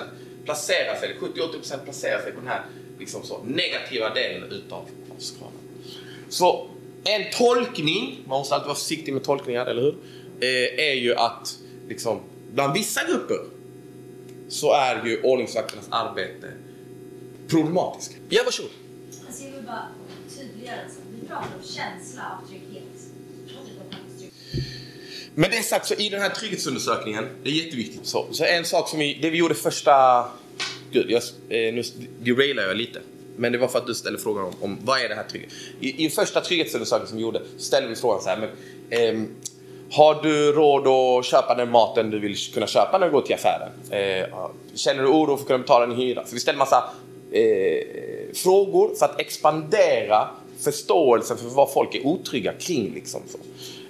[0.45, 2.63] placerar sig, 70-80% placerar sig på den här
[2.99, 5.53] liksom så, negativa delen utav skalan.
[6.29, 6.69] Så
[7.05, 9.97] en tolkning, man måste alltid vara försiktig med tolkningar, eller hur?
[10.41, 12.21] Eh, är ju att liksom,
[12.53, 13.39] bland vissa grupper
[14.51, 16.53] så är ju ordningsvakternas arbete
[17.49, 18.17] problematiskt.
[18.29, 18.71] Ja, varsågod.
[19.27, 19.89] Alltså jag vill bara
[20.39, 22.85] tydliggöra en Vi pratar om känsla av trygghet.
[25.35, 28.07] Men det sagt så i den här trygghetsundersökningen, det är jätteviktigt.
[28.07, 30.25] Så, så en sak som vi, det vi gjorde första...
[30.93, 31.83] Gud, jag, eh, nu
[32.21, 33.01] derailar jag lite.
[33.37, 35.53] Men det var för att du ställde frågan om, om vad är det här trygghet?
[35.81, 38.37] I, I första trygghetsundersökningen som vi gjorde så ställde vi frågan så här.
[38.39, 38.49] Men,
[38.91, 39.29] eh,
[39.91, 43.35] har du råd att köpa den maten du vill kunna köpa när du går till
[43.35, 43.73] affären?
[43.91, 46.27] Eh, känner du oro för att kunna betala din hyra?
[46.27, 46.85] Så vi ställer massa
[47.33, 50.29] eh, frågor för att expandera
[50.61, 52.95] förståelsen för vad folk är otrygga kring.
[52.95, 53.39] Liksom, så.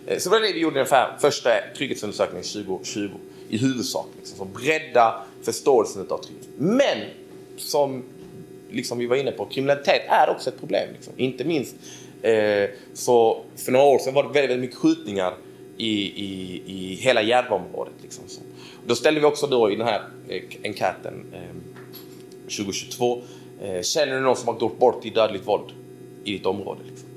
[0.07, 3.11] Eh, så det var det vi gjorde i den första trygghetsundersökningen 2020
[3.49, 4.07] i huvudsak.
[4.19, 6.49] Liksom, så bredda förståelsen av trygghet.
[6.57, 6.99] Men
[7.57, 8.05] som
[8.71, 10.89] liksom vi var inne på, kriminalitet är också ett problem.
[10.93, 11.13] Liksom.
[11.17, 11.75] Inte minst
[12.23, 15.35] eh, så för några år sedan var det väldigt, väldigt mycket skjutningar
[15.81, 17.95] i, i, i hela Järvaområdet.
[18.03, 18.25] Liksom.
[18.29, 18.41] Så.
[18.87, 21.57] Då ställde vi också då i den här eh, enkäten eh,
[22.43, 23.23] 2022,
[23.63, 25.73] eh, känner du någon som har gått bort i dödligt våld
[26.25, 26.81] i ditt område?
[26.91, 27.09] Liksom.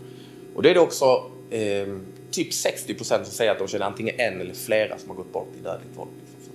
[0.56, 1.88] Och det är det också eh,
[2.32, 5.34] typ 60 procent som säger att de känner antingen en eller flera som har gått
[5.34, 6.10] bort i dödligt våld.
[6.36, 6.54] Liksom.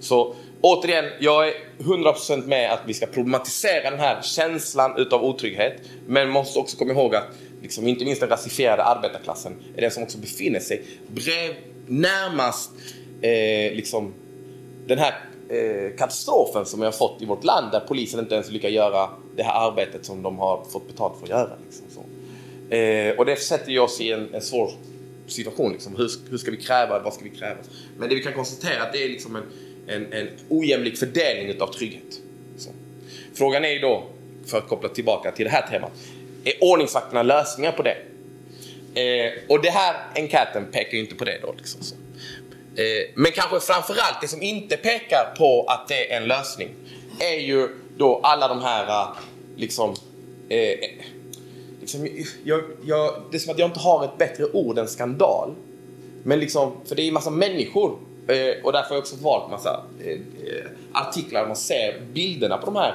[0.00, 5.82] Så återigen, jag är 100% med att vi ska problematisera den här känslan utav otrygghet,
[6.06, 7.26] men måste också komma ihåg att
[7.62, 11.54] liksom, inte minst den rasifierade arbetarklassen, är den som också befinner sig brev,
[11.86, 12.70] närmast
[13.20, 14.14] eh, liksom,
[14.86, 15.14] den här
[15.48, 19.08] eh, katastrofen som vi har fått i vårt land där polisen inte ens lyckas göra
[19.36, 21.50] det här arbetet som de har fått betalt för att göra.
[21.64, 22.00] Liksom, så.
[22.74, 24.70] Eh, och det sätter ju oss i en, en svår
[25.26, 25.72] situation.
[25.72, 25.96] Liksom.
[25.96, 26.98] Hur, hur, ska vi kräva?
[26.98, 27.56] Vad ska vi kräva?
[27.98, 29.42] Men det vi kan konstatera är att det är liksom en,
[29.86, 32.20] en, en ojämlik fördelning av trygghet.
[32.56, 32.70] Så.
[33.34, 34.04] Frågan är ju då,
[34.46, 35.92] för att koppla tillbaka till det här temat,
[36.46, 37.96] är ordningsvakterna lösningar på det?
[39.00, 41.54] Eh, och det här enkäten pekar ju inte på det då.
[41.56, 41.94] Liksom så.
[42.76, 46.68] Eh, men kanske framförallt det som inte pekar på att det är en lösning
[47.20, 49.16] är ju då alla de här eh,
[49.56, 49.94] liksom,
[50.48, 50.78] eh,
[51.80, 52.08] liksom
[52.44, 55.54] jag, jag, det är som att jag inte har ett bättre ord än skandal.
[56.22, 59.50] Men liksom, för det är ju massa människor Eh, och därför har jag också valt
[59.50, 62.94] massa eh, eh artiklar där man ser bilderna på de här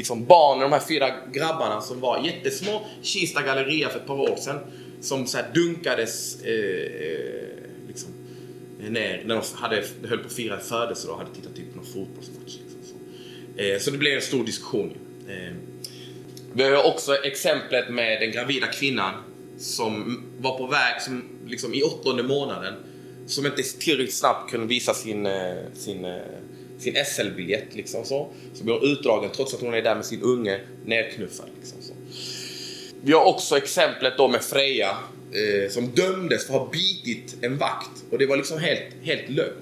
[0.00, 2.80] liksom barnen, de här fyra grabbarna som var jättesmå.
[3.02, 4.58] Kista galleria för ett par år sedan.
[5.00, 6.90] Som så dunkades eh,
[7.88, 8.08] liksom,
[8.78, 11.86] ner när de hade, höll på att fira födelsedag och hade tittat typ på någon
[11.86, 12.58] fotbollsmatch.
[12.62, 13.62] Liksom, så.
[13.62, 14.92] Eh, så det blev en stor diskussion.
[15.28, 15.54] Eh,
[16.52, 19.14] vi har också exemplet med den gravida kvinnan
[19.58, 22.74] som var på väg som, liksom, i åttonde månaden
[23.26, 26.16] som inte tillräckligt snabbt kunde visa sin, eh, sin, eh,
[26.80, 27.74] sin SL-biljett.
[27.74, 28.28] Liksom så.
[28.54, 31.46] så blir hon utdragen trots att hon är där med sin unge nerknuffad.
[31.60, 31.92] Liksom så.
[33.02, 34.90] Vi har också exemplet då med Freja
[35.32, 39.28] eh, som dömdes för att ha bitit en vakt och det var liksom helt, helt
[39.28, 39.56] lögn.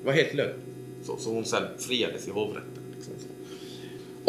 [0.00, 0.60] Det var helt lögn.
[1.06, 2.82] Så, så hon sen friades i hovrätten.
[2.96, 3.28] Liksom så.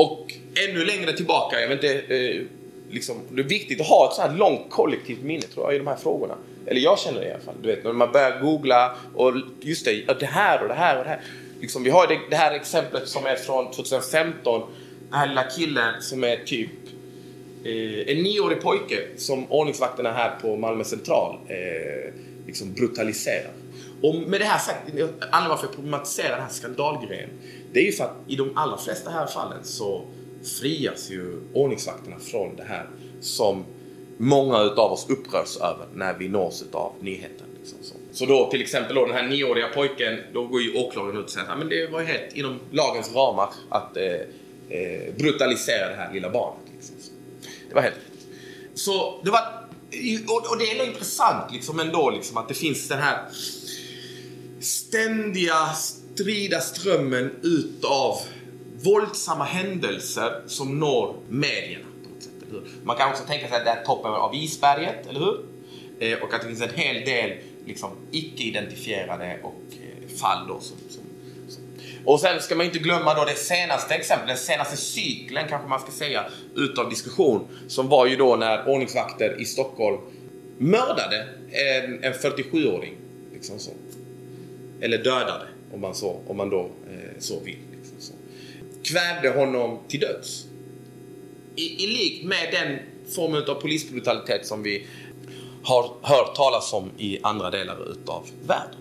[0.04, 0.34] Och
[0.70, 2.42] ännu längre tillbaka, jag vet inte, eh,
[2.90, 5.78] liksom, det är viktigt att ha ett så här långt kollektivt minne tror jag i
[5.78, 6.36] de här frågorna.
[6.66, 7.56] Eller jag känner det i alla fall.
[7.62, 11.04] Du vet när man börjar googla och just det, det här och det här och
[11.04, 11.22] det här.
[11.64, 14.62] Liksom, vi har det, det här exemplet som är från 2015.
[15.10, 16.72] Den här lilla killen som är typ
[17.64, 22.14] eh, en nioårig pojke som ordningsvakterna här på Malmö central eh,
[22.46, 23.52] liksom brutaliserar.
[24.02, 27.30] Och med det här sagt, anledningen varför jag problematiserar den här skandalgrejen,
[27.74, 30.06] det är ju för att i de allra flesta här fallen så
[30.62, 32.90] frias ju ordningsvakterna från det här
[33.22, 33.66] som
[34.18, 37.48] många utav oss upprörs över när vi nås utav nyheten.
[37.64, 37.96] Liksom så.
[38.12, 38.26] så.
[38.26, 41.48] då till exempel då den här nioåriga pojken, då går ju åklagaren ut och säger
[41.48, 44.04] att det var helt inom lagens ramar att eh,
[44.70, 46.62] eh, brutalisera det här lilla barnet.
[46.74, 46.96] Liksom.
[47.70, 47.96] Det var helt
[48.74, 49.42] Så det var,
[50.52, 53.18] och det är intressant liksom ändå liksom att det finns den här
[54.60, 58.18] ständiga strida strömmen utav
[58.84, 61.86] våldsamma händelser som når medierna.
[62.84, 65.46] Man kan också tänka sig att det är toppen av isberget, eller hur?
[66.00, 70.78] Eh, och att det finns en hel del liksom, icke-identifierade och eh, fall då som,
[70.90, 71.04] som,
[71.48, 71.64] som,
[72.06, 75.80] Och sen ska man inte glömma då det senaste exemplet, den senaste cykeln kanske man
[75.80, 79.98] ska säga, utav diskussion som var ju då när ordningsvakter i Stockholm
[80.58, 82.94] mördade en, en 47-åring.
[83.34, 83.72] Liksom så.
[84.82, 87.58] Eller dödade, om man, så, om man då eh, så vill.
[87.72, 88.14] Liksom så.
[88.84, 90.46] Kvävde honom till döds
[91.56, 92.80] i, i lik med den
[93.16, 94.88] form av polisbrutalitet som vi
[95.64, 98.80] har hört talas om i andra delar utav världen.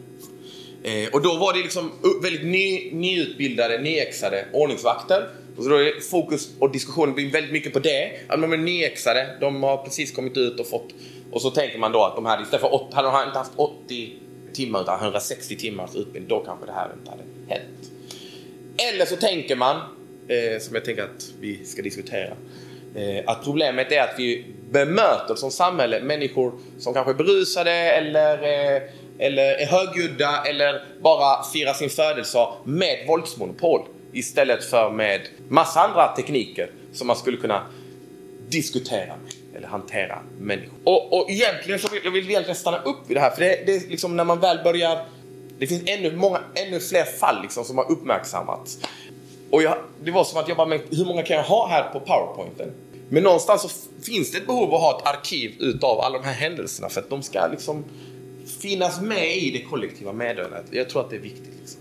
[0.82, 1.90] Eh, och då var det liksom
[2.22, 5.28] väldigt ny, nyutbildade, nyexade ordningsvakter.
[5.56, 8.12] Och så då är fokus och diskussionen blir väldigt mycket på det.
[8.28, 10.88] Att de är nyexade, de har precis kommit ut och fått...
[11.32, 13.52] Och så tänker man då att de här istället för 8, hade de inte haft
[13.56, 14.12] 80
[14.52, 17.90] timmar utan 160 timmars utbildning, då kanske det här inte hade hänt.
[18.76, 19.76] Eller så tänker man
[20.28, 22.34] eh, som jag tänker att vi ska diskutera.
[22.96, 28.42] Eh, att problemet är att vi bemöter som samhälle människor som kanske är berusade eller,
[28.42, 28.82] eh,
[29.18, 33.80] eller är högljudda eller bara firar sin födelsedag med våldsmonopol
[34.12, 37.66] istället för med massa andra tekniker som man skulle kunna
[38.48, 40.74] diskutera med eller hantera människor.
[40.84, 43.62] Och, och egentligen så vill jag vill egentligen stanna upp vid det här för det,
[43.66, 44.98] det är liksom när man väl börjar
[45.58, 48.78] det finns ännu, många, ännu fler fall liksom som har uppmärksammats.
[49.52, 51.92] Och jag, det var som att jag bara, men hur många kan jag ha här
[51.92, 52.72] på powerpointen?
[53.08, 53.68] Men någonstans så
[54.02, 57.00] finns det ett behov av att ha ett arkiv utav alla de här händelserna för
[57.00, 57.84] att de ska liksom
[58.60, 60.64] finnas med i det kollektiva meddelandet.
[60.70, 61.52] Jag tror att det är viktigt.
[61.60, 61.80] Liksom.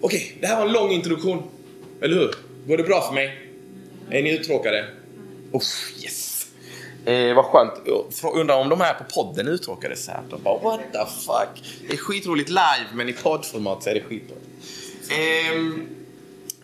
[0.00, 1.42] Okej, okay, det här var en lång introduktion.
[2.00, 2.34] Eller hur?
[2.66, 3.38] Går det bra för mig?
[4.10, 4.84] Är ni uttråkade?
[5.52, 5.62] Oh,
[6.02, 6.46] yes!
[7.04, 7.72] Eh, vad skönt.
[8.34, 10.22] Undrar om de här på podden är uttråkade så här.
[10.30, 11.64] De bara what the fuck.
[11.88, 14.36] Det är skitroligt live men i poddformat så är det skitbra.
[15.10, 15.96] Eh,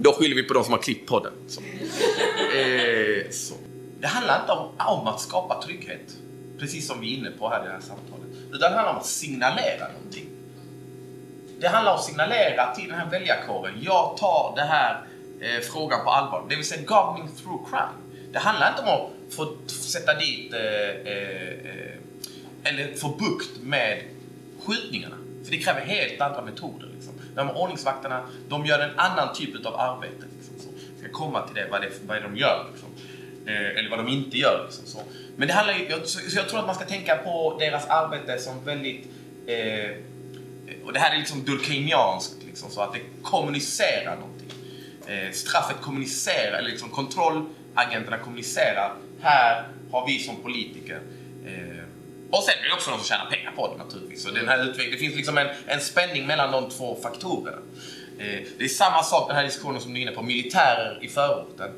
[0.02, 1.32] då skyller vi på de som har klippt podden.
[1.48, 1.60] Så.
[1.60, 3.54] Eh, så.
[4.00, 6.16] Det handlar inte om, om, att skapa trygghet,
[6.58, 8.26] precis som vi är inne på här i det här samtalet.
[8.52, 10.26] Utan det handlar om att signalera någonting.
[11.60, 15.04] Det handlar om att signalera till den här väljarkåren, jag tar den här
[15.40, 16.46] eh, frågan på allvar.
[16.48, 18.22] Det vill säga governing through crime.
[18.32, 21.92] Det handlar inte om att få sätta dit eh, eh, eh
[22.64, 24.02] eller få bukt med
[24.66, 25.16] skjutningarna.
[25.44, 26.88] För det kräver helt andra metoder.
[26.94, 27.12] Liksom.
[27.34, 30.24] De här ordningsvakterna, de gör en annan typ av arbete.
[30.36, 30.68] Liksom, så.
[30.90, 32.66] Jag ska komma till det, vad, det, vad de gör.
[32.72, 32.88] Liksom.
[33.46, 34.64] Eh, eller vad de inte gör.
[34.64, 34.98] Liksom, så.
[35.36, 38.38] Men det handlar ju, så, så jag tror att man ska tänka på deras arbete
[38.38, 39.06] som väldigt...
[39.46, 39.90] Eh,
[40.84, 44.48] och det här är liksom durkheimianskt, liksom, så att det kommunicerar någonting.
[45.06, 48.94] Eh, straffet kommunicerar, eller liksom kontrollagenterna kommunicerar.
[49.20, 51.00] Här har vi som politiker
[51.46, 51.81] eh,
[52.32, 54.22] och sen är det också de som tjänar pengar på det naturligtvis.
[54.22, 57.58] Så den här det finns liksom en, en spänning mellan de två faktorerna.
[58.18, 61.08] Eh, det är samma sak den här diskussionen som du är inne på, militärer i
[61.08, 61.70] förorten.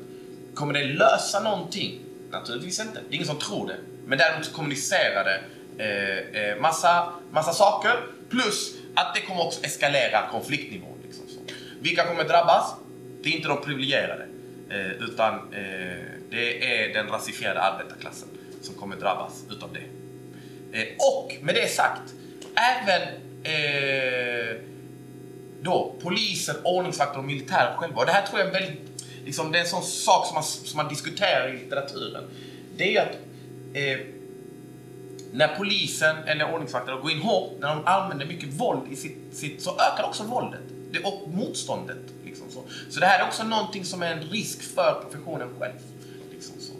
[0.53, 1.99] Kommer det lösa någonting?
[2.31, 2.93] Naturligtvis inte.
[2.93, 3.77] Det är ingen som tror det.
[4.05, 5.41] Men däremot kommunicerar det
[5.83, 7.91] eh, eh, massa, massa saker.
[8.29, 10.97] Plus att det kommer också eskalera konfliktnivån.
[11.03, 11.39] Liksom så.
[11.79, 12.75] Vilka kommer drabbas?
[13.23, 14.25] Det är inte de privilegierade.
[14.69, 18.27] Eh, utan eh, det är den rasifierade arbetarklassen
[18.61, 19.94] som kommer drabbas utav det.
[20.75, 22.13] Eh, och med det sagt,
[22.55, 23.01] även
[23.43, 24.55] eh,
[25.61, 27.99] då polisen, ordningsvakter och militären själva.
[27.99, 30.33] Och det här tror jag är en väldigt, liksom, det är en sån sak som
[30.33, 32.23] man, som man diskuterar i litteraturen.
[32.77, 33.15] Det är ju att
[33.73, 33.99] eh,
[35.31, 39.61] när polisen eller ordningsvakterna går in hårt, när de använder mycket våld i sitt, sitt
[39.61, 40.61] så ökar också våldet
[40.91, 41.97] det, och motståndet.
[42.25, 42.63] Liksom så.
[42.89, 45.73] så det här är också någonting som är en risk för professionen själv.
[46.31, 46.73] Liksom så.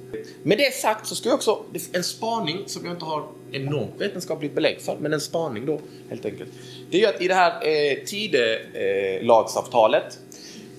[0.43, 4.55] Med det sagt så ska jag också, en spaning som jag inte har enormt vetenskapligt
[4.55, 6.49] belägg för, men en spaning då helt enkelt.
[6.89, 10.19] Det är ju att i det här eh, tidelagsavtalet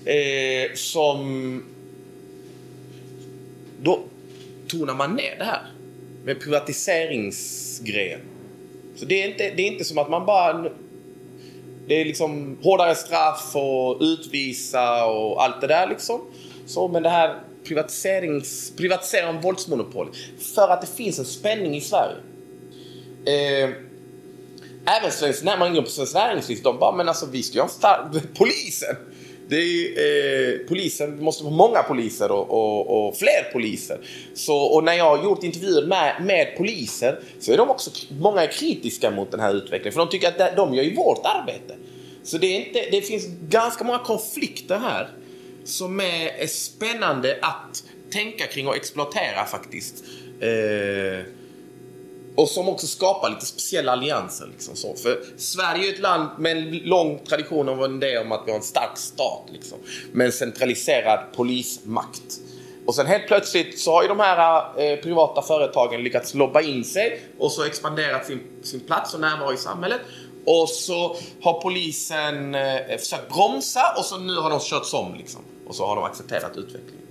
[0.05, 1.63] eh, som
[3.81, 3.99] då
[4.67, 5.61] tonar man ner det här
[6.23, 8.19] med privatiseringsgrejen.
[8.95, 10.69] Så det är, inte, det är inte som att man bara...
[11.87, 16.21] Det är liksom hårdare straff och utvisa och allt det där liksom.
[16.65, 20.09] Så, men det här privatiserings, privatisering av våldsmonopol.
[20.55, 22.15] För att det finns en spänning i Sverige.
[23.27, 23.69] Eh,
[24.85, 27.61] även svensk, när man går på Svenskt Näringsliv, de bara men alltså vi ska ju
[27.61, 28.23] ha stark...
[28.37, 28.95] Polisen!
[29.49, 33.99] Det är, eh, polisen, vi måste ha många poliser och, och, och, fler poliser.
[34.33, 38.43] Så, och när jag har gjort intervjuer med, med poliser så är de också, många
[38.43, 39.93] är kritiska mot den här utvecklingen.
[39.93, 41.75] För de tycker att de gör ju vårt arbete.
[42.23, 45.09] Så det, är inte, det finns ganska många konflikter här
[45.63, 50.03] som är, är spännande att tänka kring och exploatera faktiskt.
[50.39, 51.25] Eh,
[52.37, 54.47] och som också skapar lite speciella allianser.
[54.47, 54.95] Liksom så.
[54.95, 58.57] För Sverige är ett land med en lång tradition av det om att vi har
[58.57, 59.49] en stark stat.
[59.51, 59.77] Liksom,
[60.11, 62.39] med en centraliserad polismakt.
[62.85, 66.83] Och sen helt plötsligt så har ju de här eh, privata företagen lyckats lobba in
[66.83, 70.01] sig och så expanderat sin, sin plats och närvaro i samhället.
[70.45, 75.41] Och så har polisen eh, försökt bromsa och så nu har de körts om liksom.
[75.67, 77.07] Och så har de accepterat utvecklingen.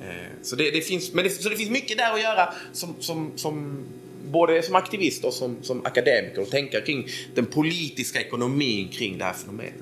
[0.00, 2.94] Eh, så, det, det, finns, men det, så det finns mycket där att göra som,
[3.00, 3.84] som, som
[4.26, 9.24] både som aktivist och som, som akademiker och tänka kring den politiska ekonomin kring det
[9.24, 9.74] här fenomenet.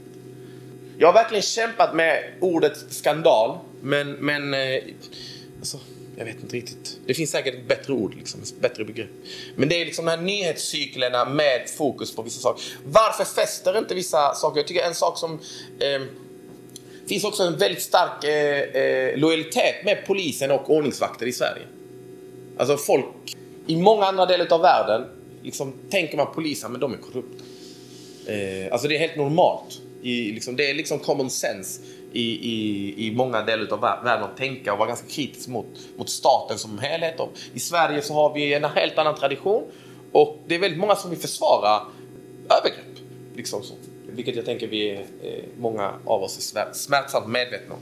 [0.99, 4.83] Jag har verkligen kämpat med ordet skandal, men, men eh,
[5.59, 5.79] alltså,
[6.17, 6.99] jag vet inte riktigt.
[7.07, 9.11] Det finns säkert ett bättre ord, liksom, ett bättre begrepp.
[9.57, 12.65] Men det är liksom de här nyhetscyklerna med fokus på vissa saker.
[12.85, 14.61] Varför fäster inte vissa saker?
[14.61, 15.33] Jag tycker en sak som
[15.79, 16.03] eh,
[17.07, 21.63] finns också en väldigt stark eh, eh, lojalitet med polisen och ordningsvakter i Sverige.
[22.59, 25.07] Alltså folk i många andra delar av världen
[25.43, 27.45] liksom, tänker man polisen, men de är korrupta.
[28.27, 29.81] Eh, alltså det är helt normalt.
[30.03, 34.37] I, liksom, det är liksom common sense i, i, i många delar av världen att
[34.37, 37.21] tänka och vara ganska kritisk mot, mot staten som helhet.
[37.21, 39.65] Och I Sverige så har vi en helt annan tradition
[40.13, 41.83] och det är väldigt många som vill försvara
[42.45, 42.99] övergrepp.
[43.37, 43.75] Liksom så.
[44.07, 47.81] Vilket jag tänker vi är, eh, många av oss är smärtsamt medvetna om.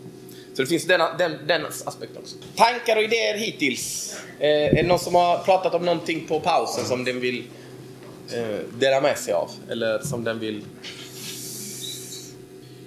[0.55, 2.37] Så det finns den, den, den aspekten också.
[2.57, 4.15] Tankar och idéer hittills?
[4.39, 7.45] Eh, är det någon som har pratat om någonting på pausen som den vill
[8.33, 9.51] eh, dela med sig av?
[9.71, 10.65] Eller som den vill...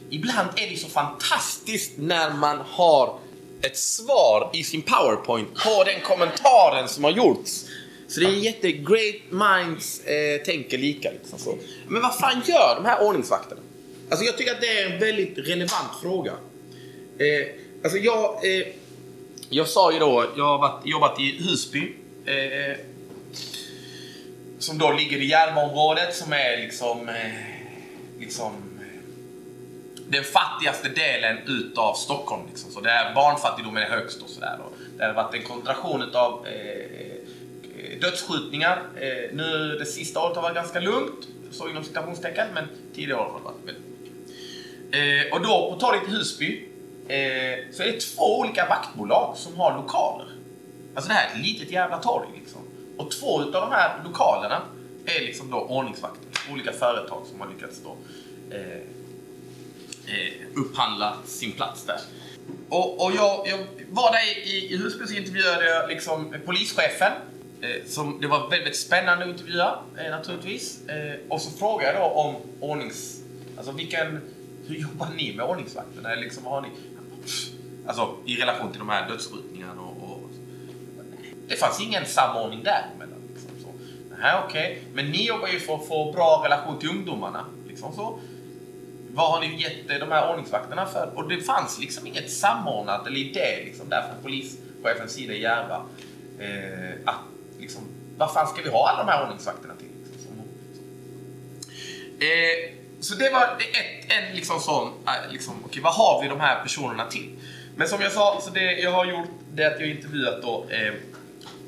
[0.10, 3.20] Ibland är det så fantastiskt när man har
[3.62, 7.66] ett svar i sin powerpoint på den kommentaren som har gjorts.
[8.08, 8.72] Så det är jätte...
[8.72, 11.12] Great minds eh, tänker lika.
[11.12, 11.58] Liksom så.
[11.88, 13.62] Men vad fan gör de här ordningsvakterna?
[14.10, 16.34] Alltså jag tycker att det är en väldigt relevant fråga.
[17.20, 17.48] Eh,
[17.84, 18.68] alltså jag, eh,
[19.50, 21.94] jag sa ju då, jag har varit, jobbat i Husby.
[22.26, 22.78] Eh,
[24.60, 29.02] som då ligger i Järvaområdet som är liksom, eh, liksom eh,
[30.08, 32.42] den fattigaste delen utav Stockholm.
[32.50, 32.72] Liksom.
[32.72, 34.60] Så där barnfattigdomen är högst och sådär.
[34.98, 38.84] Det har varit en koncentration utav eh, eh, dödsskjutningar.
[38.96, 43.26] Eh, nu det sista året har varit ganska lugnt, så inom citationstecken, men tidigare år
[43.26, 44.14] har det varit väldigt mycket.
[44.92, 46.70] Eh, och då på torget i Husby
[47.08, 50.28] eh, så är det två olika vaktbolag som har lokaler.
[50.96, 52.62] Alltså det här är ett litet jävla torg liksom.
[52.98, 54.62] Och två av de här lokalerna
[55.06, 56.26] är liksom då ordningsvakter.
[56.52, 57.96] Olika företag som har lyckats då
[58.56, 58.78] eh,
[60.16, 62.00] eh, upphandla sin plats där.
[62.70, 63.58] Och, och jag, jag,
[63.90, 67.12] var där i, i Husby så intervjuade jag liksom polischefen.
[67.62, 70.88] Eh, som, det var väldigt, väldigt spännande att intervjua eh, naturligtvis.
[70.88, 73.22] Eh, och så frågade jag då om ordnings...
[73.58, 74.22] Alltså vilken...
[74.68, 76.16] Hur jobbar ni med ordningsvakterna?
[76.16, 76.68] Liksom, har ni,
[77.88, 80.30] Alltså i relation till de här dödsskjutningarna och, och
[81.48, 83.22] Det fanns ingen samordning däremellan.
[83.34, 83.70] Liksom, så.
[84.14, 84.46] okej.
[84.48, 84.78] Okay.
[84.94, 87.46] Men ni jobbar ju för att få bra relation till ungdomarna.
[87.68, 88.20] Liksom så.
[89.14, 91.12] Vad har ni gett eh, de här ordningsvakterna för?
[91.16, 95.86] Och det fanns liksom inget samordnat eller idé liksom, där från polischefens sida i Järva.
[96.40, 97.20] Eh, att
[97.60, 97.82] liksom,
[98.18, 99.88] vad fan ska vi ha alla de här ordningsvakterna till?
[100.12, 100.44] Liksom, så.
[102.26, 106.28] Eh, så det var ett, en liksom sån, eh, liksom, okej okay, vad har vi
[106.28, 107.40] de här personerna till?
[107.78, 110.66] Men som jag sa, så det jag har gjort det är att jag intervjuat då
[110.70, 110.94] eh,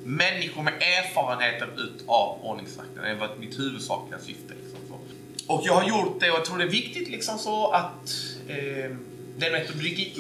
[0.03, 3.01] människor med erfarenheter utav ordningsvakter.
[3.01, 4.53] Det har varit mitt huvudsakliga syfte.
[4.64, 5.53] Liksom, så.
[5.53, 8.14] Och jag har gjort det och jag tror det är viktigt liksom så att
[8.47, 8.91] eh,
[9.38, 10.14] den metodologi,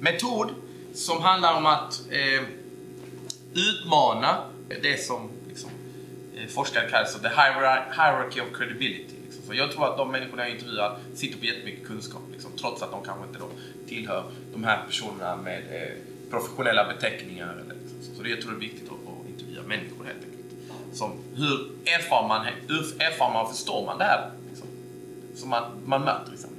[0.00, 0.50] metod
[0.94, 2.42] som handlar om att eh,
[3.54, 4.44] utmana
[4.82, 5.70] det som liksom,
[6.36, 9.14] eh, forskare kallar för the hierarchy of credibility.
[9.24, 9.42] Liksom.
[9.46, 12.90] Så jag tror att de människorna jag intervjuar sitter på jättemycket kunskap, liksom, trots att
[12.90, 13.48] de kanske inte då
[13.88, 15.92] tillhör de här personerna med eh,
[16.30, 17.52] professionella beteckningar.
[17.52, 17.76] Eller,
[18.16, 20.96] så, det, jag tror det är viktigt att, intervjua människor helt enkelt.
[20.98, 24.68] Som, hur erfar man, hur erfar man och förstår man det här liksom,
[25.34, 26.54] som man, man möter i samhället?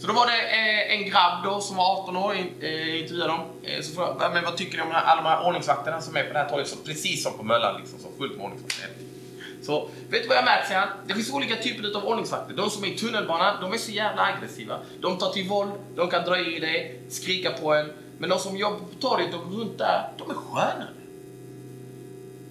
[0.00, 3.40] Så då var det eh, en grabb då som var 18 år, eh, intervjuade dem.
[3.62, 6.32] Eh, så frågade men vad tycker ni om alla de här ordningsvakterna som är på
[6.32, 6.84] det här torget?
[6.84, 8.88] Precis som på Möllan, liksom, så fullt med ordningsvakter.
[9.62, 10.88] Så vet du vad jag märkt, sen?
[11.06, 12.54] Det finns olika typer av ordningsvakter.
[12.54, 14.78] De som är i tunnelbanan, de är så jävla aggressiva.
[15.00, 17.92] De tar till våld, de kan dra i dig, skrika på en.
[18.18, 20.88] Men de som jobbar på torget och runt där, de är skönare.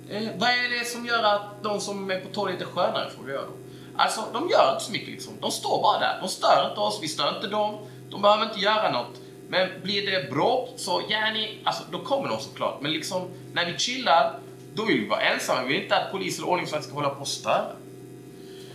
[0.09, 3.33] Eh, vad är det som gör att de som är på torget är skönare, frågar
[3.33, 3.53] jag då.
[3.95, 5.33] Alltså, de gör inte så mycket liksom.
[5.41, 6.17] De står bara där.
[6.21, 7.77] De stör inte oss, vi stör inte dem.
[8.09, 9.21] De behöver inte göra något.
[9.49, 12.81] Men blir det bråk så gärna, alltså då kommer de såklart.
[12.81, 14.39] Men liksom, när vi chillar,
[14.79, 15.61] då vill vi vara ensamma.
[15.61, 17.71] Vi vill inte att polis eller ordningsvakt ska hålla på och störa.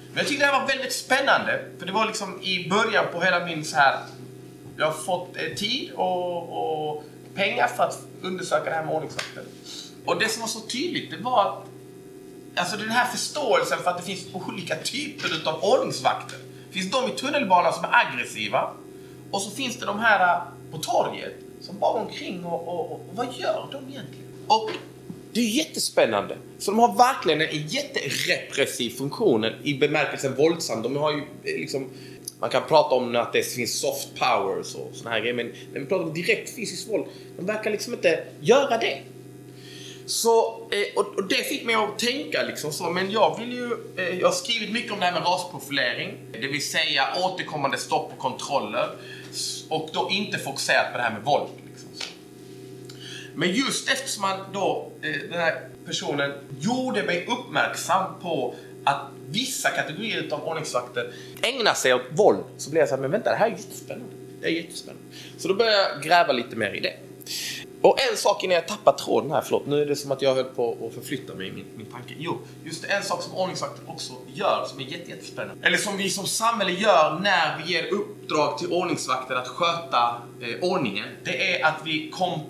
[0.08, 1.64] Men jag tyckte det här var väldigt spännande.
[1.78, 3.98] För det var liksom i början på hela min så här...
[4.76, 9.44] Jag har fått eh, tid och, och pengar för att undersöka det här med ordningsvakter.
[10.04, 11.66] Och det som var så tydligt, det var att
[12.56, 16.38] Alltså den här förståelsen för att det finns olika typer utav ordningsvakter.
[16.68, 18.70] Det finns de i tunnelbanan som är aggressiva
[19.30, 22.92] och så finns det de här eh, på torget som bara går omkring och, och,
[22.92, 24.28] och, vad gör de egentligen?
[24.46, 24.70] Och
[25.34, 26.36] det är jättespännande.
[26.58, 30.82] Så de har verkligen en jätterepressiv funktion i bemärkelsen våldsam.
[30.82, 31.90] De har ju eh, liksom
[32.40, 35.80] man kan prata om att det finns soft powers och såna här grejer men när
[35.80, 37.04] vi pratar om direkt fysiskt våld,
[37.36, 38.98] de verkar liksom inte göra det.
[40.06, 44.20] Så, eh, och, det fick mig att tänka liksom så, men jag vill ju, eh,
[44.20, 48.18] jag har skrivit mycket om det här med rasprofilering, det vill säga återkommande stopp och
[48.18, 48.88] kontroller
[49.68, 51.48] och då inte fokuserat på det här med våld.
[53.34, 58.54] Men just eftersom han då, eh, den här personen gjorde mig uppmärksam på
[58.84, 61.12] att vissa kategorier av ordningsvakter
[61.42, 64.14] ägnar sig åt våld, så blev jag såhär, men vänta, det här är jättespännande.
[64.40, 65.02] Det är jättespännande.
[65.38, 66.96] Så då började jag gräva lite mer i det.
[67.80, 70.34] Och en sak innan jag tappar tråden här, förlåt, nu är det som att jag
[70.34, 72.14] höll på att förflytta mig i min, min tanke.
[72.18, 75.66] Jo, just det, en sak som ordningsvakter också gör som är jätte, jättespännande.
[75.66, 80.70] Eller som vi som samhälle gör när vi ger uppdrag till ordningsvakter att sköta eh,
[80.70, 81.04] ordningen.
[81.24, 82.40] Det är att vi kom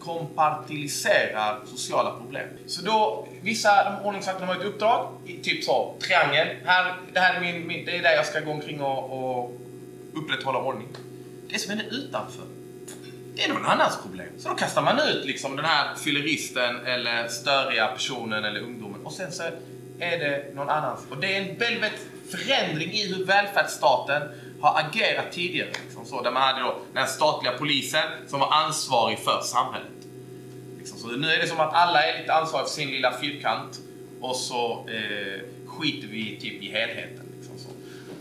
[0.00, 2.48] kompartiliserar sociala problem.
[2.66, 6.48] Så då, vissa ordningsvakter har ett uppdrag, typ så, triangel.
[6.64, 9.52] Här, det här är min, min, det är där jag ska gå omkring och, och
[10.14, 10.88] upprätthålla ordning.
[11.48, 12.44] Det som händer utanför
[13.36, 14.28] det är någon annans problem.
[14.38, 19.12] Så då kastar man ut liksom den här fylleristen eller störiga personen eller ungdomen och
[19.12, 19.42] sen så
[19.98, 21.00] är det någon annans.
[21.10, 24.22] Och det är en väldigt förändring i hur välfärdsstaten
[24.60, 25.68] har agerat tidigare.
[25.84, 29.88] Liksom så, där man hade då den statliga polisen som var ansvarig för samhället.
[30.78, 33.80] Liksom så nu är det som att alla är lite ansvariga för sin lilla fyrkant
[34.20, 37.32] och så eh, skiter vi typ i helheten.
[37.36, 37.68] Liksom så.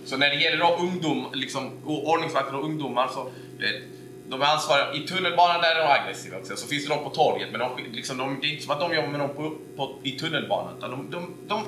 [0.06, 3.82] så när det gäller då ungdom, liksom, ordningsvakter och ungdomar så det,
[4.30, 6.56] de är ansvariga i tunnelbanan där är de aggressiva också.
[6.56, 8.80] Så finns det de på torget, men de, liksom, de, det är inte som att
[8.80, 10.78] de jobbar med dem på, på, i tunnelbanan.
[10.78, 11.64] Utan de, de, de,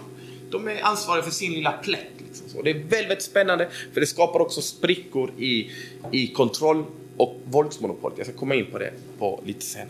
[0.51, 2.07] de är ansvariga för sin lilla plätt.
[2.27, 2.49] Liksom.
[2.49, 5.71] Så det är väldigt, väldigt spännande, för det skapar också sprickor i,
[6.11, 6.85] i kontroll
[7.17, 8.17] och våldsmonopolet.
[8.17, 9.89] Jag ska komma in på det på lite senare.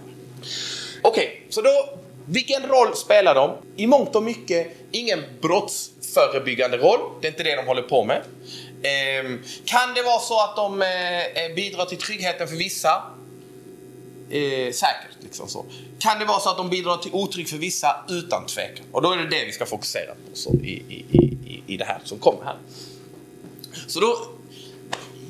[1.02, 2.00] Okej, okay, så då
[2.30, 3.58] vilken roll spelar de?
[3.76, 7.00] I mångt och mycket ingen brottsförebyggande roll.
[7.22, 8.18] Det är inte det de håller på med.
[8.82, 9.32] Eh,
[9.66, 13.04] kan det vara så att de eh, eh, bidrar till tryggheten för vissa?
[14.30, 15.18] Eh, säkert.
[15.20, 15.66] Liksom så.
[16.00, 18.06] Kan det vara så att de bidrar till otrygg för vissa?
[18.10, 18.86] Utan tvekan.
[18.92, 21.06] Och då är det det vi ska fokusera på så, i, i,
[21.46, 22.58] i, i det här som kommer här.
[23.88, 24.28] Så då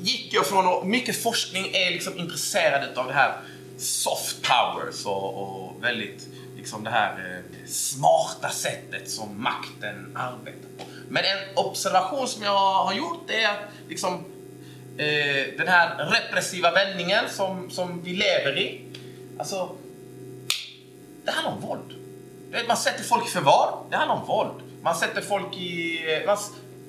[0.02, 3.40] gick jag från att mycket forskning är liksom intresserad av det här
[3.78, 10.84] soft powers och, och väldigt liksom det här eh, smarta sättet som makten arbetar på.
[11.08, 14.14] Men en observation som jag har gjort är att liksom,
[14.96, 18.80] eh, den här repressiva vändningen som, som vi lever i.
[19.38, 19.70] Alltså,
[21.28, 21.94] det handlar om våld.
[22.52, 24.62] Eh, man sätter folk i förvar, det handlar om våld.
[24.82, 26.36] Man sätter folk i eh, man,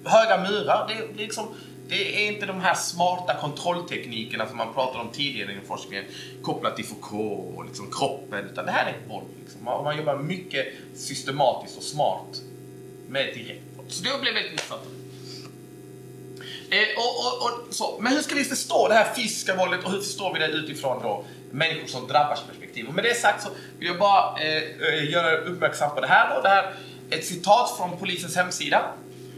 [0.05, 0.87] höga murar.
[0.87, 1.47] Det, det, är liksom,
[1.87, 6.05] det är inte de här smarta kontrollteknikerna som man pratade om tidigare inom forskningen
[6.41, 8.45] kopplat till Foucault och liksom kroppen.
[8.45, 9.27] Utan det här är våld.
[9.39, 9.63] Liksom.
[9.63, 12.41] Man, man jobbar mycket systematiskt och smart
[13.07, 13.91] med direkt våld.
[13.91, 14.81] Så det blev väldigt intressant.
[16.71, 17.97] Eh, och, och, och, så.
[17.99, 21.03] Men hur ska vi förstå det här fysiska våldet och hur förstår vi det utifrån
[21.03, 22.87] då människor som drabbas perspektiv?
[22.87, 23.49] Och med det sagt så
[23.79, 24.63] vill jag bara eh,
[24.93, 26.41] eh, göra uppmärksam på det här då.
[26.41, 26.73] Det här
[27.09, 28.93] ett citat från polisens hemsida.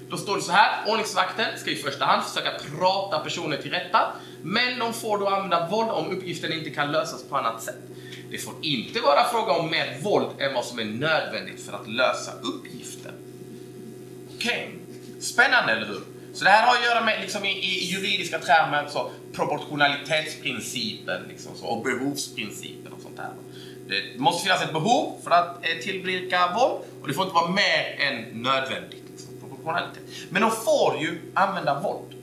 [0.09, 0.91] Då står det så här.
[0.91, 4.13] Ordningsvakten ska i första hand försöka prata personer till rätta.
[4.43, 7.75] Men de får då använda våld om uppgiften inte kan lösas på annat sätt.
[8.31, 11.87] Det får inte vara fråga om mer våld än vad som är nödvändigt för att
[11.87, 13.13] lösa uppgiften.
[14.35, 15.21] Okej, okay.
[15.21, 16.01] spännande eller hur?
[16.33, 21.55] Så det här har att göra med liksom, i, i juridiska termer så proportionalitetsprincipen liksom,
[21.55, 23.29] så, och behovsprincipen och sånt där.
[23.87, 27.51] Det måste finnas ett behov för att eh, tillbringa våld och det får inte vara
[27.51, 29.03] mer än nödvändigt.
[29.11, 30.03] Liksom, proportionalitet.
[30.29, 32.13] Men de får ju använda våld.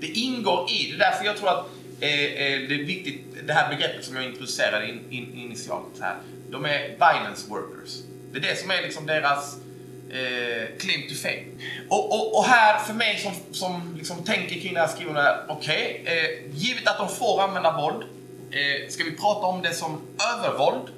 [0.00, 0.98] Det ingår i det.
[0.98, 1.66] därför jag tror att
[2.00, 6.16] eh, eh, det är viktigt, det här begreppet som jag introducerade in, in, initialt här.
[6.50, 7.98] De är violence workers.
[8.32, 9.56] Det är det som är liksom deras
[10.10, 11.44] eh, claim to fame.
[11.88, 16.00] Och, och, och, här för mig som, som liksom tänker kring det här skrivna, okej,
[16.02, 18.04] okay, eh, givet att de får använda våld,
[18.50, 20.00] eh, ska vi prata om det som
[20.34, 20.88] övervåld?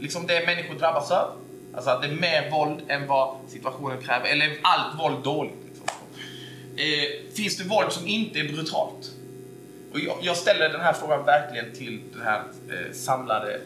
[0.00, 1.30] Liksom det människor drabbas av?
[1.74, 5.58] Alltså att det är mer våld än vad situationen kräver, eller är allt våld dåligt?
[5.68, 5.86] Liksom.
[6.76, 9.10] Eh, finns det våld som inte är brutalt?
[9.92, 13.60] Och jag, jag ställer den här frågan verkligen till det här eh, samlade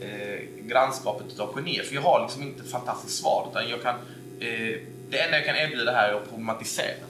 [0.00, 1.82] eh, grannskapet utav genier.
[1.82, 3.48] För jag har liksom inte ett fantastiskt svar.
[3.50, 3.94] Utan jag kan,
[4.40, 4.78] eh,
[5.10, 7.06] det enda jag kan erbjuda här är att problematisera.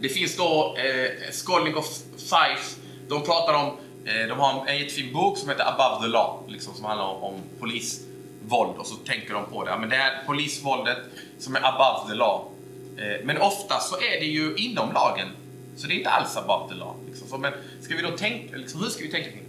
[0.00, 2.80] Det finns då eh, Skolning of Fife.
[3.08, 3.66] De pratar om,
[4.04, 6.44] eh, de har en jättefin bok som heter Above the Law.
[6.48, 8.78] Liksom, som handlar om, om polisvåld.
[8.78, 9.70] Och så tänker de på det.
[9.70, 10.98] Ja, men det är polisvåldet
[11.38, 12.48] som är above the law.
[12.96, 15.28] Eh, men ofta så är det ju inom lagen.
[15.76, 16.96] Så det är inte alls above the law.
[17.06, 17.28] Liksom.
[17.28, 19.42] Så, men ska vi då tänka, liksom, hur ska vi tänka kring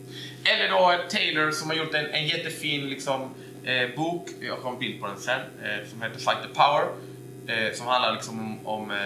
[0.44, 3.22] eller då Taylor som har gjort en, en jättefin liksom,
[3.64, 6.88] eh, bok, jag har en bild på den sen, eh, som heter Fight the Power.
[7.48, 8.98] Eh, som handlar liksom om, om eh,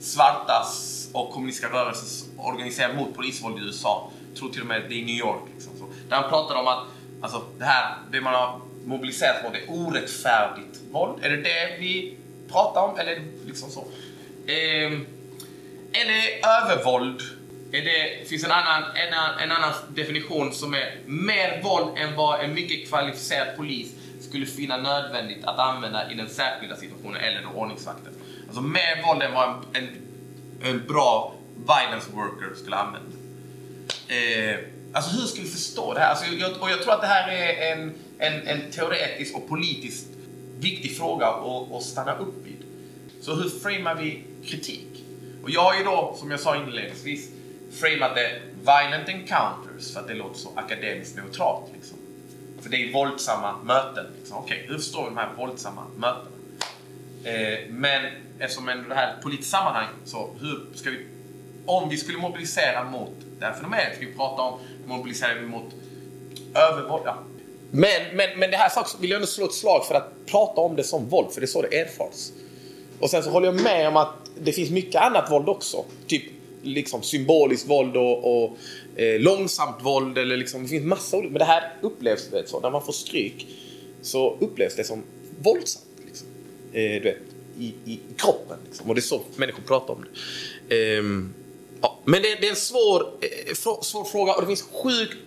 [0.00, 4.10] svartas och kommunistiska rörelsers organiserade mot polisvåld i USA.
[4.28, 5.42] Jag tror till och med det är i New York.
[5.54, 5.84] Liksom, så.
[6.08, 6.86] Där han pratar om att
[7.20, 11.24] alltså, det här, det man har mobiliserat mot är orättfärdigt våld.
[11.24, 12.16] Är det det vi
[12.52, 12.98] pratar om?
[12.98, 13.80] Eller liksom så?
[14.46, 14.92] Eh,
[15.92, 17.22] eller övervåld
[17.70, 22.54] det finns en annan, en, en annan definition som är mer våld än vad en
[22.54, 28.12] mycket kvalificerad polis skulle finna nödvändigt att använda i den särskilda situationen eller då ordningsvakten.
[28.46, 29.88] Alltså mer våld än vad en, en,
[30.62, 33.08] en bra violence worker skulle använda.
[34.08, 34.58] Eh,
[34.92, 36.10] alltså hur ska vi förstå det här?
[36.10, 40.06] Alltså, jag, och jag tror att det här är en, en, en teoretisk och politiskt
[40.58, 42.64] viktig fråga att, att stanna upp vid.
[43.20, 45.04] Så hur framar vi kritik?
[45.42, 47.30] Och jag har ju då, som jag sa inledningsvis,
[47.80, 51.64] framat det violent encounters för att det låter så akademiskt neutralt.
[51.74, 51.98] Liksom.
[52.60, 54.06] För det är våldsamma möten.
[54.18, 54.38] Liksom.
[54.38, 56.30] Okej, okay, hur står vi de här våldsamma mötena?
[57.24, 58.02] Eh, men
[58.38, 61.06] eftersom det här är ett politiskt sammanhang, så hur ska vi...
[61.66, 65.74] Om vi skulle mobilisera mot det här fenomenet, ska vi prata om mobiliserar vi mot
[66.54, 67.02] övervåld?
[67.06, 67.18] Ja.
[67.70, 70.76] Men, men, men det här vill jag ändå slå ett slag för att prata om
[70.76, 72.30] det som våld, för det är så det erfars.
[73.00, 75.84] Och sen så håller jag med om att det finns mycket annat våld också.
[76.06, 76.22] Typ
[76.68, 78.58] liksom symboliskt våld och, och
[78.96, 80.18] eh, långsamt våld.
[80.18, 81.32] Eller liksom, det finns massa olika.
[81.32, 82.60] Men det här upplevs det så.
[82.60, 83.46] När man får stryk
[84.02, 85.02] så upplevs det som
[85.38, 85.84] våldsamt.
[86.06, 86.26] Liksom.
[86.72, 87.18] Eh, du vet,
[87.58, 88.58] i, i kroppen.
[88.64, 88.88] Liksom.
[88.88, 90.04] Och det är så människor pratar om
[90.68, 90.76] det.
[90.76, 91.04] Eh,
[91.80, 91.98] ja.
[92.04, 95.18] Men det, det, är en svår, eh, svår fråga och det finns sjukt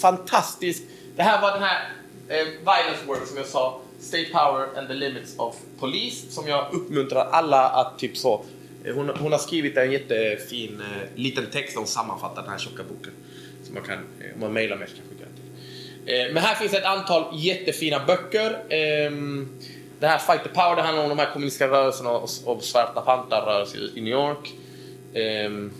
[0.00, 0.84] fantastiskt.
[1.16, 1.92] Det här var den här
[2.28, 3.80] eh, violence work som jag sa.
[4.00, 6.32] State power and the limits of police.
[6.32, 8.44] Som jag uppmuntrar alla att typ så
[8.92, 12.82] hon, hon, har skrivit en jättefin eh, liten text där hon sammanfattar den här tjocka
[12.82, 13.12] boken.
[13.64, 16.14] Som man kan, eh, om man mejlar mig så kan skicka den till.
[16.14, 18.50] Eh, men här finns ett antal jättefina böcker.
[18.68, 19.10] Eh,
[20.00, 23.00] det här Fight the Power, det handlar om de här kommunistiska rörelserna och, och Svarta
[23.00, 24.52] Pantar-rörelsen i New York.
[25.14, 25.72] Ehm,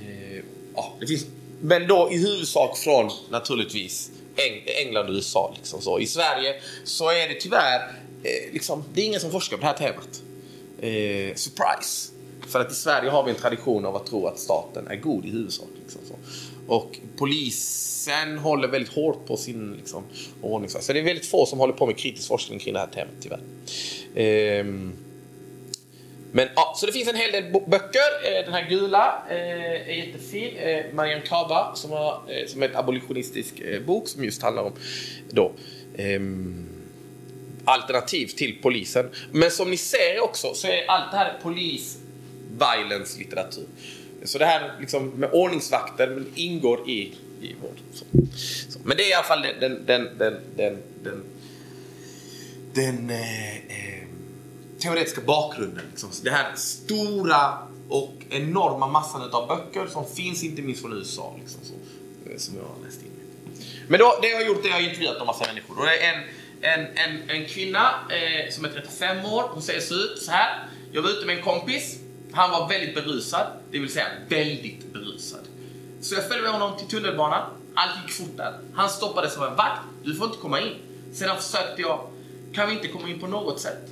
[0.00, 1.26] eh, ja, det finns,
[1.60, 5.54] men då i huvudsak från naturligtvis Eng England och USA.
[5.56, 6.00] Liksom så.
[6.00, 6.54] I Sverige
[6.84, 7.80] så är det tyvärr
[8.22, 10.22] eh, liksom, det är ingen som forskar på det här temat
[10.80, 12.12] eh, surprise.
[12.46, 15.24] För att i Sverige har vi en tradition av att tro att staten är god
[15.24, 15.68] i huvudsak.
[15.82, 16.14] Liksom så.
[16.74, 20.02] Och polisen håller väldigt hårt på sin liksom,
[20.42, 20.70] ordning.
[20.70, 23.14] Så det är väldigt få som håller på med kritisk forskning kring det här temat
[23.20, 23.40] tyvärr.
[24.14, 24.64] Eh,
[26.32, 28.10] men ja, så det finns en hel del böcker.
[28.24, 30.56] Eh, den här gula eh, är jättefin.
[30.56, 34.72] Eh, Marianne Kaba som, har, som är en abolitionistisk bok som just handlar om
[35.30, 35.52] då
[35.96, 36.67] ehm,
[37.68, 39.10] alternativ till polisen.
[39.32, 41.98] Men som ni ser också så är allt det här polis
[42.58, 43.66] violence litteratur.
[44.24, 47.70] Så det här liksom med ordningsvakter ingår i, i vår...
[47.92, 48.04] Så.
[48.68, 48.78] Så.
[48.84, 51.24] Men det är i alla fall den, den, den, den, den, den,
[52.74, 54.04] den eh, eh,
[54.78, 55.84] teoretiska bakgrunden.
[55.90, 56.10] Liksom.
[56.22, 57.58] Det här stora
[57.88, 61.34] och enorma massan av böcker som finns inte minst från USA.
[61.40, 61.74] Liksom, så,
[62.30, 63.08] eh, som jag har läst in.
[63.88, 65.78] Men då, det jag har gjort är att jag har intervjuat en massa människor.
[65.78, 66.22] Och det är en,
[66.60, 69.42] en, en, en kvinna eh, som är 35 år.
[69.50, 70.68] Hon ser ut så här.
[70.92, 71.98] Jag var ute med en kompis.
[72.32, 75.40] Han var väldigt berusad, det vill säga väldigt berusad.
[76.00, 77.50] Så jag följde med honom till tunnelbanan.
[77.74, 78.58] Allt gick fort där.
[78.74, 79.82] Han stoppades av en vakt.
[80.04, 80.74] Du får inte komma in.
[81.12, 82.10] Sedan försökte jag.
[82.54, 83.90] Kan vi inte komma in på något sätt?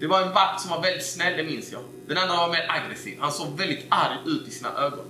[0.00, 1.80] Det var en vakt som var väldigt snäll, det minns jag.
[2.08, 3.18] Den andra var mer aggressiv.
[3.20, 5.04] Han såg väldigt arg ut i sina ögon.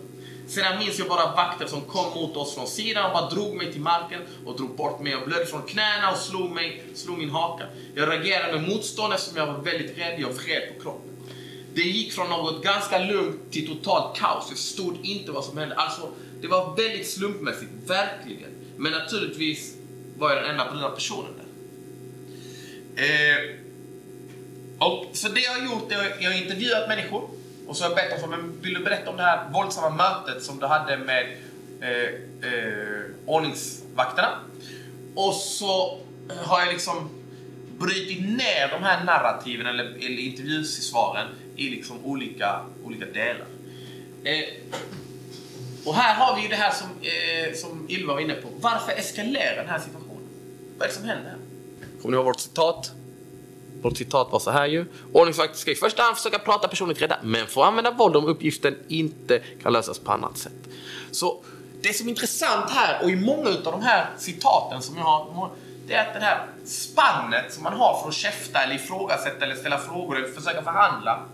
[0.46, 3.72] Sedan minns jag bara vakter som kom mot oss från sidan och bara drog mig
[3.72, 5.12] till marken och drog bort mig.
[5.12, 7.64] Jag blödde från knäna och slog, mig, slog min haka.
[7.94, 10.20] Jag reagerade med motstånd eftersom jag var väldigt rädd.
[10.20, 11.10] Jag vred på kroppen.
[11.74, 14.46] Det gick från något ganska lugnt till totalt kaos.
[14.48, 15.74] Jag förstod inte vad som hände.
[15.74, 16.08] Alltså,
[16.40, 18.50] det var väldigt slumpmässigt, verkligen.
[18.76, 19.74] Men naturligtvis
[20.18, 21.46] var jag den enda bruna personen där.
[23.04, 23.56] Eh,
[24.78, 27.28] och, så det jag har gjort är att jag har intervjuat människor
[27.66, 30.42] och så har jag bett dem, men vill du berätta om det här våldsamma mötet
[30.42, 31.36] som du hade med
[31.80, 34.28] eh, eh, ordningsvakterna?
[35.14, 35.98] Och så
[36.30, 37.10] eh, har jag liksom
[37.78, 43.46] brutit ner de här narrativen eller, eller intervjusvaren i liksom olika, olika delar.
[44.24, 44.44] Eh,
[45.84, 48.48] och här har vi ju det här som, eh, som Ylva var inne på.
[48.60, 50.22] Varför eskalerar den här situationen?
[50.78, 51.34] Vad är det som händer?
[52.02, 52.92] Kommer ni ihåg vårt citat?
[53.86, 54.84] Vårt citat var så här ju.
[55.12, 58.76] Ordningsvakter ska i första hand försöka prata personligt rädda, men får använda våld om uppgiften
[58.88, 60.52] inte kan lösas på annat sätt.
[61.10, 61.42] Så
[61.82, 65.50] det som är intressant här, och i många av de här citaten som jag har,
[65.86, 69.54] det är att det här spannet som man har för att käfta eller ifrågasätta eller
[69.54, 71.24] ställa frågor eller försöka förhandla.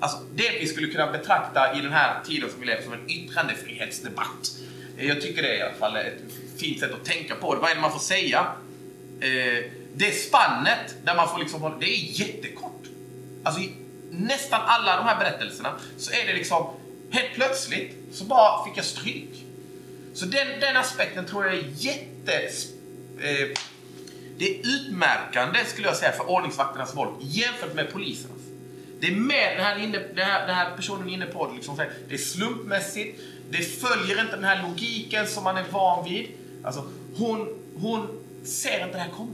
[0.00, 3.10] Alltså det vi skulle kunna betrakta i den här tiden som vi lever som en
[3.10, 4.50] yttrandefrihetsdebatt.
[4.98, 6.22] Jag tycker det är i alla fall ett
[6.58, 7.60] fint sätt att tänka på det.
[7.60, 8.46] Vad är det man får säga?
[9.20, 12.82] Eh, det spannet där man får liksom, det är jättekort.
[13.42, 13.72] Alltså i
[14.10, 16.66] nästan alla de här berättelserna så är det liksom,
[17.10, 19.44] helt plötsligt så bara fick jag stryk.
[20.14, 22.32] Så den, den aspekten tror jag är jätte...
[23.20, 23.48] Eh,
[24.38, 28.38] det är utmärkande skulle jag säga för ordningsvakternas våld jämfört med polisernas.
[29.00, 31.54] Det är mer, den här, inne, den här, den här personen är inne på det,
[31.54, 31.76] liksom,
[32.08, 33.20] det är slumpmässigt,
[33.50, 36.28] det följer inte den här logiken som man är van vid.
[36.64, 37.48] Alltså, hon,
[37.80, 39.32] hon ser inte det här komma.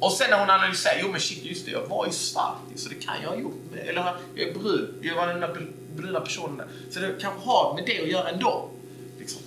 [0.00, 2.88] Och sen när hon analyserar, jo men shit just det, jag var ju svart så
[2.88, 3.54] det kan jag ha gjort.
[3.76, 5.66] Eller jag är brun, jag var den där
[5.96, 6.66] bruna personen där.
[6.90, 8.70] Så det kanske har med det att göra ändå.
[9.18, 9.42] Liksom.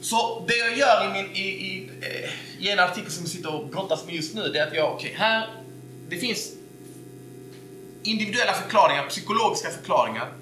[0.00, 3.54] Så det jag gör i, min, i, i, eh, i en artikel som jag sitter
[3.54, 5.48] och brottas med just nu, det är att jag, okej, okay, här,
[6.08, 6.52] det finns
[8.02, 10.32] individuella förklaringar, psykologiska förklaringar.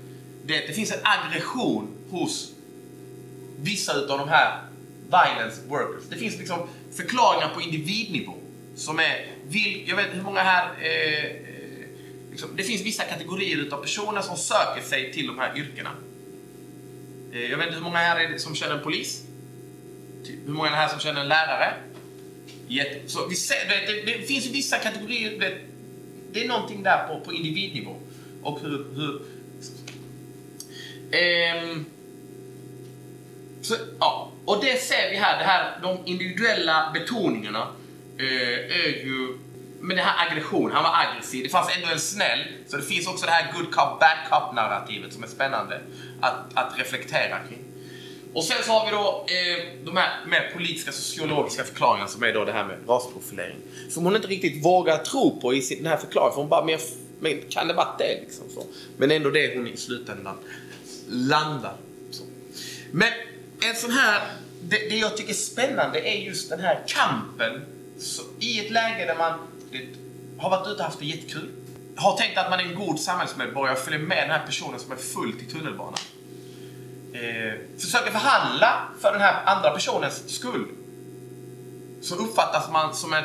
[0.45, 2.53] Det, det finns en aggression hos
[3.61, 4.63] vissa utav de här
[5.07, 6.05] violence workers.
[6.11, 8.35] Det finns liksom förklaringar på individnivå.
[8.75, 11.87] Som är, vill, jag vet hur många här eh, eh,
[12.31, 15.91] liksom, det finns vissa kategorier av personer som söker sig till de här yrkena.
[17.33, 19.23] Eh, jag vet inte hur många här är som känner en polis?
[20.25, 21.75] Typ, hur många är här som känner en lärare?
[22.69, 25.59] Jätte, så vi ser, det, det, det finns vissa kategorier, det,
[26.33, 27.97] det är någonting där på, på individnivå.
[28.43, 28.87] Och hur...
[28.95, 29.23] hur
[31.13, 31.85] ehm,
[33.63, 34.33] så, ja.
[34.45, 37.69] Och det ser vi här, det här, de individuella betoningarna
[38.23, 39.39] Eh, är ju
[39.83, 41.45] men den här aggressionen, han var aggressiv.
[41.45, 44.55] Det fanns ändå en snäll, så det finns också det här good cop, bad cop
[44.55, 45.81] narrativet som är spännande
[46.21, 47.65] att, att reflektera kring.
[48.35, 52.33] Och sen så har vi då eh, de här mer politiska sociologiska förklaringarna som är
[52.33, 53.57] då det här med rasprofilering.
[53.91, 56.65] Som hon inte riktigt vågar tro på i sin, den här förklaringen, för hon bara,
[56.65, 56.79] men,
[57.21, 58.45] men kan det vara det liksom?
[58.55, 58.65] Så.
[58.97, 60.37] Men ändå det hon i slutändan
[61.09, 61.77] landar.
[62.11, 62.25] Så.
[62.93, 63.09] Men
[63.71, 64.23] en sån här,
[64.63, 67.67] det, det jag tycker är spännande är just den här kampen
[68.03, 69.39] så, I ett läge där man
[69.73, 69.89] det,
[70.39, 71.51] har varit ute och haft det jättekul,
[71.97, 74.93] har tänkt att man är en god samhällsmedborgare och följer med den här personen som
[74.93, 75.99] är fullt i tunnelbanan.
[77.13, 80.69] Eh, försöker förhandla för den här andra personens skull.
[82.03, 83.25] Så uppfattas man som en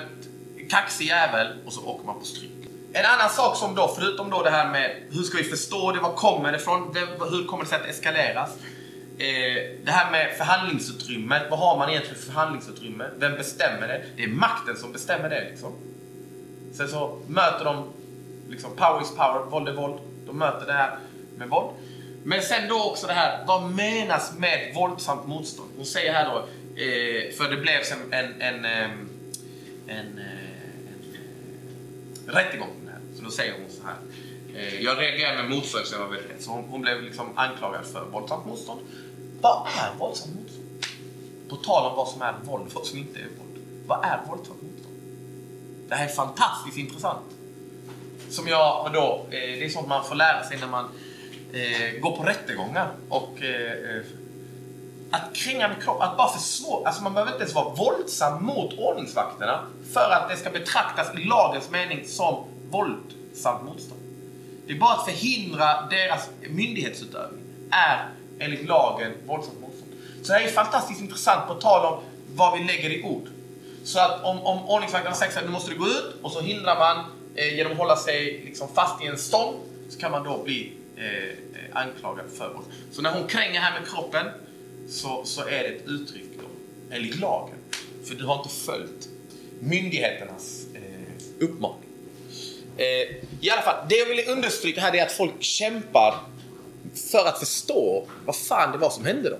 [0.69, 2.51] kaxig jävel och så åker man på stryk.
[2.93, 5.99] En annan sak som då, förutom då det här med hur ska vi förstå det,
[5.99, 6.95] var kommer det ifrån,
[7.31, 8.49] hur kommer det sig att eskaleras?
[9.19, 11.43] Eh, det här med förhandlingsutrymmet.
[11.49, 13.05] Vad har man egentligen för förhandlingsutrymme?
[13.19, 14.03] Vem bestämmer det?
[14.15, 15.49] Det är makten som bestämmer det.
[15.49, 15.73] Liksom.
[16.73, 17.93] Sen så möter de
[18.49, 19.99] liksom, power is power, våld är våld.
[20.25, 20.97] De möter det här
[21.37, 21.75] med våld.
[22.23, 25.69] Men sen då också det här, vad menas med våldsamt motstånd?
[25.77, 26.37] Hon säger här då,
[26.81, 28.85] eh, för det blev sen en, en, en,
[29.87, 30.19] en,
[32.27, 32.99] en rättegång här.
[33.15, 33.95] Så då säger hon så här.
[34.57, 36.41] Eh, jag reagerade med motstånd så jag var väldigt rädd.
[36.41, 38.81] Så hon, hon blev liksom anklagad för våldsamt motstånd.
[39.41, 40.85] Vad är våldsamt motstånd?
[41.49, 43.65] På tal om vad som är våld och vad som inte är våld.
[43.87, 44.95] Vad är våldsamt motstånd?
[45.89, 47.25] Det här är fantastiskt intressant.
[48.29, 50.85] som jag då, eh, det är sånt man får lära sig när man
[51.53, 52.91] eh, går på rättegångar.
[53.09, 54.03] Och, eh, eh
[55.11, 58.73] att kränga med kropp, att bara försvåra, alltså man behöver inte ens vara våldsam mot
[58.73, 64.01] ordningsvakterna för att det ska betraktas i lagens mening som våldsamt motstånd.
[64.67, 68.09] Det är bara att förhindra deras myndighetsutövning är
[68.39, 69.91] enligt lagen våldsamt motstånd.
[70.21, 72.03] Så det här är fantastiskt intressant på tal om
[72.35, 73.27] vad vi lägger i ord.
[73.83, 76.41] Så att om, om ordningsvakten har sagt att nu måste du gå ut och så
[76.41, 79.55] hindrar man eh, genom att hålla sig liksom fast i en stång
[79.89, 81.31] så kan man då bli eh, eh,
[81.73, 82.65] anklagad för våld.
[82.91, 84.25] Så när hon kränger här med kroppen
[84.89, 86.47] så, så är det ett uttryck då,
[86.95, 87.55] enligt lagen.
[88.05, 89.09] För du har inte följt
[89.59, 91.89] myndigheternas eh, uppmaning.
[92.77, 92.85] Eh,
[93.41, 96.15] I alla fall, det jag ville understryka här är att folk kämpar
[97.11, 99.39] för att förstå vad fan det var som hände dem.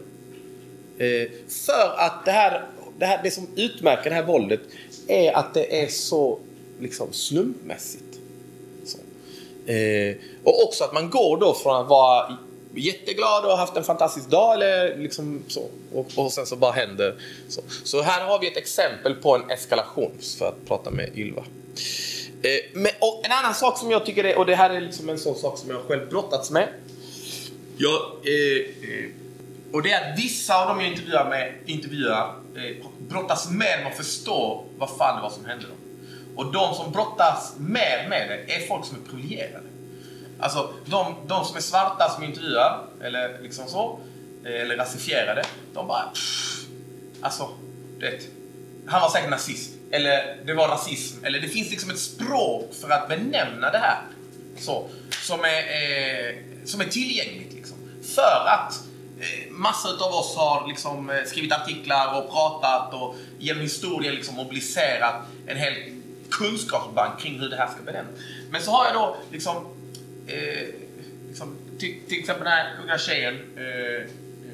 [0.98, 2.66] Eh, för att det här,
[3.00, 4.62] det här, det som utmärker det här våldet
[5.08, 6.40] är att det är så
[6.80, 8.20] liksom slumpmässigt.
[8.86, 8.98] Så.
[9.72, 12.38] Eh, och också att man går då från att vara
[12.76, 15.64] jätteglad och haft en fantastisk dag eller liksom så.
[15.94, 17.16] Och, och sen så bara händer
[17.50, 17.62] så.
[17.84, 21.44] Så här har vi ett exempel på en eskalation för att prata med Ylva.
[22.42, 25.10] Eh, men, och en annan sak som jag tycker är, och det här är liksom
[25.10, 26.68] en sån sak som jag själv brottats med.
[27.78, 29.10] Jag, eh, eh,
[29.72, 33.88] och det är att vissa av de jag intervjuar, med, intervjuar eh, brottas mer med
[33.88, 35.78] att förstå vad fan det var som hände dem.
[36.36, 39.68] Och de som brottas mer med det är folk som är privilegierade.
[40.40, 44.00] Alltså de, de som är svarta som intervjuar, eller liksom så,
[44.46, 46.48] eh, eller rasifierade, de bara pff,
[47.22, 47.50] Alltså,
[48.00, 48.22] det,
[48.86, 49.74] han var säkert nazist.
[49.92, 51.26] Eller det var rasism.
[51.26, 54.02] Eller det finns liksom ett språk för att benämna det här.
[54.58, 54.90] Så,
[55.22, 57.57] som, är, eh, som är tillgängligt.
[58.18, 58.80] För att
[59.20, 64.36] eh, massor av oss har liksom, eh, skrivit artiklar och pratat och genom historien liksom
[64.36, 65.16] mobiliserat
[65.48, 65.74] en hel
[66.32, 68.14] kunskapsbank kring hur det här ska benämnas.
[68.50, 69.56] Men så har jag då liksom,
[70.28, 70.68] eh,
[71.28, 74.02] liksom till, till, exempel den här unga tjejen eh,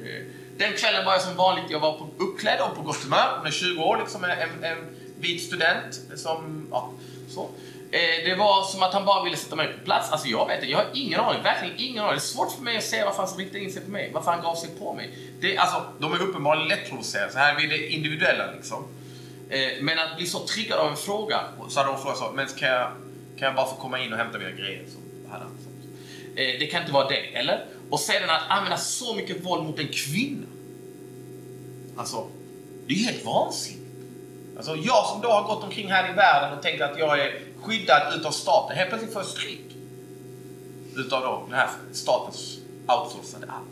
[0.08, 0.22] eh,
[0.58, 3.34] den kvällen var jag som vanligt, jag var på, uppklädd och på gott humör.
[3.38, 4.78] Hon är 20 år, liksom en, en
[5.20, 6.92] vit student som, ja,
[7.28, 7.48] så.
[7.94, 10.10] Eh, det var som att han bara ville sätta mig på plats.
[10.10, 12.14] Alltså jag vet inte, jag har ingen aning, verkligen ingen aning.
[12.14, 14.30] Det är svårt för mig att se varför han riktade in sig på mig, varför
[14.30, 15.10] han gav sig på mig.
[15.40, 18.84] Det, alltså, de är uppenbarligen lättprovocerade, så här är det individuella liksom.
[19.50, 22.46] Eh, men att bli så triggad av en fråga, så hade de frågat så, men
[22.46, 22.90] kan jag,
[23.38, 24.84] kan jag bara få komma in och hämta mina grejer?
[24.88, 25.88] Så hade han sagt.
[26.36, 27.66] Eh, det kan inte vara det, eller?
[27.90, 30.46] Och sedan att använda så mycket våld mot en kvinna.
[31.96, 32.28] Alltså,
[32.86, 33.83] det är ju helt vansinnigt.
[34.56, 37.40] Alltså jag som då har gått omkring här i världen och tänkt att jag är
[37.62, 39.60] skyddad utav staten, helt plötsligt får jag stryk.
[40.96, 43.68] Utav då den här statens outsourcade arm.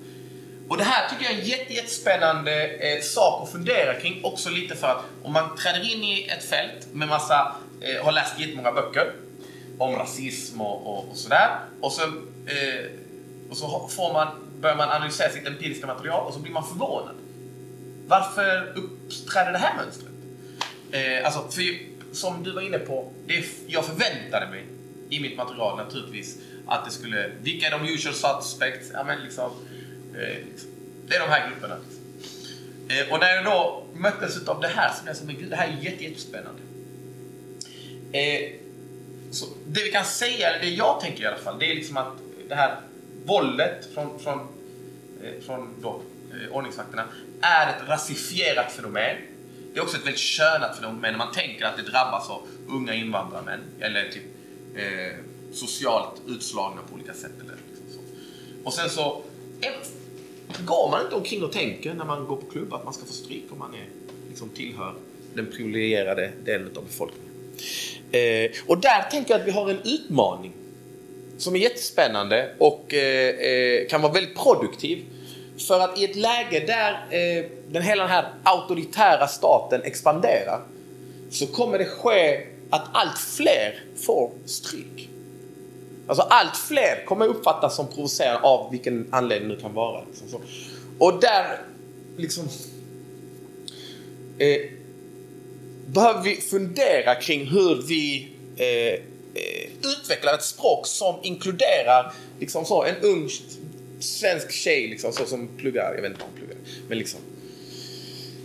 [0.69, 4.25] Och det här tycker jag är en jätte, jättespännande eh, sak att fundera kring.
[4.25, 8.13] Också lite för att om man träder in i ett fält med massa, eh, har
[8.13, 9.13] läst jättemånga böcker
[9.79, 11.59] om rasism och, och, och sådär.
[11.81, 12.91] Och så, eh,
[13.51, 14.29] och så får man,
[14.61, 17.15] börjar man analysera sitt empiriska material och så blir man förvånad.
[18.07, 20.12] Varför uppträder det här mönstret?
[20.93, 21.65] Eh, alltså, för,
[22.13, 24.65] som du var inne på, det, jag förväntade mig
[25.11, 28.91] i mitt material naturligtvis att det skulle, vilka är de usual suspects?
[28.93, 29.51] Ja, men liksom,
[30.15, 30.37] eh,
[31.07, 31.77] det är de här grupperna.
[32.89, 35.57] Eh, och när jag då möttes av det här så blev jag som gud, det
[35.57, 36.63] här är jätte, jättespännande.
[38.13, 38.53] Eh,
[39.31, 41.97] så det vi kan säga, eller det jag tänker i alla fall, det är liksom
[41.97, 42.13] att
[42.49, 42.81] det här
[43.25, 44.39] våldet från, från,
[45.23, 47.05] eh, från då, eh, ordningsvakterna
[47.41, 49.17] är ett rasifierat fenomen
[49.73, 52.95] det är också ett väldigt könat fenomen när man tänker att det drabbas av unga
[52.95, 54.23] invandrarmän eller typ
[54.77, 55.19] eh,
[55.53, 57.33] socialt utslagna på olika sätt.
[57.41, 58.01] Eller liksom så.
[58.65, 59.23] Och sen så
[59.61, 63.05] eh, går man inte omkring och tänker när man går på klubb att man ska
[63.05, 63.89] få stryk om man är,
[64.29, 64.95] liksom, tillhör
[65.35, 67.33] den privilegierade delen av befolkningen.
[68.13, 70.53] Eh, och där tänker jag att vi har en utmaning
[71.39, 75.05] som är jättespännande och eh, eh kan vara väldigt produktiv
[75.67, 80.61] för att i ett läge där eh, den hela den här auktoritära staten expanderar
[81.31, 85.09] så kommer det ske att allt fler får stryk.
[86.07, 90.05] Alltså allt fler kommer uppfattas som provocerade av vilken anledning det kan vara.
[90.05, 90.41] Liksom så.
[90.99, 91.59] Och där
[92.17, 92.45] liksom
[94.39, 94.61] eh,
[95.87, 98.93] behöver vi fundera kring hur vi eh,
[99.35, 103.29] eh utvecklar ett språk som inkluderar liksom så, en ung
[104.03, 106.57] svensk tjej liksom, så som pluggar, jag vet inte vad hon pluggar,
[106.89, 107.21] men liksom.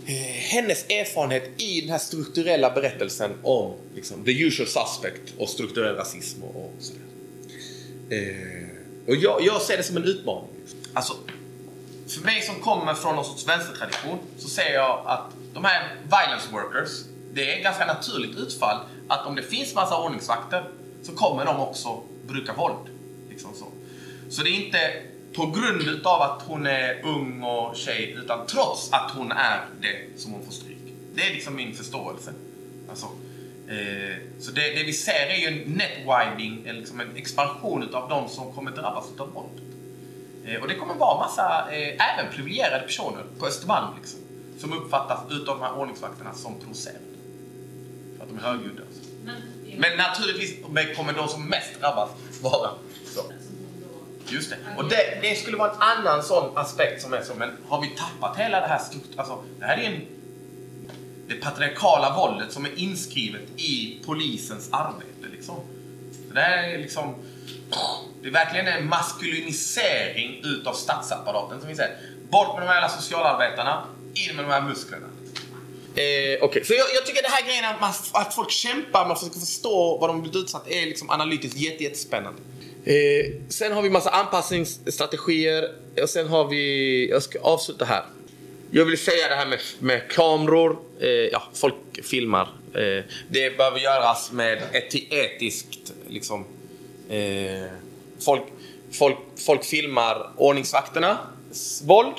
[0.05, 0.13] Eh,
[0.53, 6.43] hennes erfarenhet i den här strukturella berättelsen om liksom, the usual suspect och strukturell rasism
[6.43, 7.01] och, och sådär.
[8.09, 8.67] Eh,
[9.07, 10.49] och jag, jag, ser det som en utmaning.
[10.61, 10.79] Liksom.
[10.93, 11.13] Alltså,
[12.07, 16.47] för mig som kommer från någon sorts vänstertradition så ser jag att de här violence
[16.51, 16.89] workers,
[17.33, 18.77] det är ett ganska naturligt utfall
[19.07, 20.69] att om det finns massa ordningsvakter
[21.03, 22.89] så kommer de också bruka våld.
[23.29, 23.65] Liksom så.
[24.29, 25.01] så det är inte
[25.37, 30.19] på grund av att hon är ung och tjej, utan trots att hon är det
[30.19, 30.77] som hon får stryk.
[31.15, 32.33] Det är liksom min förståelse.
[32.89, 33.05] Alltså,
[33.67, 38.29] eh, så det, det, vi ser är ju en netwiding, liksom en expansion av de
[38.29, 39.61] som kommer drabbas av våld.
[40.45, 44.19] Eh, och det kommer vara massa, eh, även privilegierade personer på Östermalm liksom,
[44.59, 47.17] som uppfattas utav de här ordningsvakterna som provocerande.
[48.17, 48.83] För att de är högljudda.
[49.23, 49.35] Men,
[49.77, 50.55] Men naturligtvis
[50.97, 52.09] kommer de som mest drabbas
[52.41, 52.69] vara
[53.05, 53.21] så.
[54.29, 54.57] Just det.
[54.77, 57.87] Och det, det, skulle vara en annan sån aspekt som är så, men har vi
[57.87, 60.01] tappat hela det här stort, alltså, det här är en,
[61.27, 65.55] det patriarkala våldet som är inskrivet i polisens arbete liksom.
[66.33, 67.15] Det här är liksom,
[68.21, 71.97] det är verkligen en maskulinisering utav statsapparaten som vi säger.
[72.29, 75.07] Bort med de här jävla socialarbetarna, in med de här musklerna.
[75.95, 76.63] Eh, Okej, okay.
[76.63, 79.97] så jag, jag, tycker det här grejen att, man, att folk kämpar, man försöker förstå
[79.97, 82.41] vad de blivit utsatta är liksom analytiskt jätte, jättespännande.
[82.87, 85.71] Eh, sen har vi massa anpassningsstrategier
[86.01, 88.03] och sen har vi, jag ska avsluta här.
[88.71, 92.49] Jag vill säga det här med, med kameror, eh, ja folk filmar.
[92.73, 96.45] Eh, det behöver göras med ett etiskt liksom,
[97.09, 97.71] eh,
[98.19, 98.43] folk,
[98.91, 102.15] folk, folk filmar ordningsvakternas våld.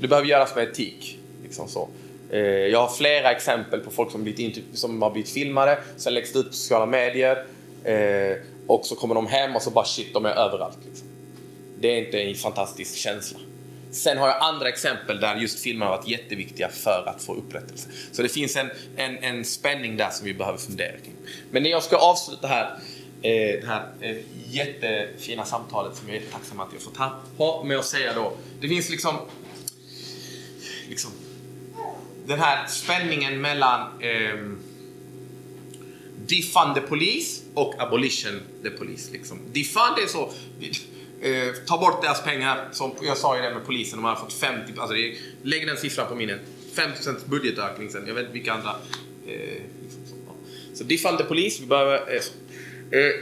[0.00, 1.18] Det behöver göras med etik.
[1.42, 1.88] Liksom så.
[2.30, 6.32] Eh, jag har flera exempel på folk som, blivit som har blivit filmade, sen läggs
[6.32, 7.44] det ut på sociala medier.
[7.84, 8.36] Eh,
[8.66, 10.78] och så kommer de hem och så bara shit, de är överallt.
[10.84, 11.08] Liksom.
[11.80, 13.38] Det är inte en fantastisk känsla.
[13.90, 17.88] Sen har jag andra exempel där just filmer har varit jätteviktiga för att få upprättelse.
[18.12, 21.14] Så det finns en, en, en spänning där som vi behöver fundera kring.
[21.50, 22.64] Men när jag ska avsluta här,
[23.22, 24.16] eh, det här eh,
[24.50, 28.32] jättefina samtalet som jag är tacksam att jag fått ha, ha med att säga då.
[28.60, 29.14] Det finns liksom,
[30.88, 31.10] liksom
[32.26, 34.38] den här spänningen mellan eh,
[36.26, 39.12] defund the police och abolition the police.
[39.12, 39.38] Liksom.
[39.52, 40.30] Defund är så,
[41.22, 44.32] eh, ta bort deras pengar, som jag sa ju det med polisen, de har fått
[44.32, 46.40] 50, alltså det, lägg den siffran på minnet.
[46.74, 48.70] 50% budgetökning sen, jag vet inte vilka andra.
[49.26, 50.14] Eh, liksom så,
[50.74, 51.94] så defund the police, vi behöver...
[51.94, 53.14] Eh, eh,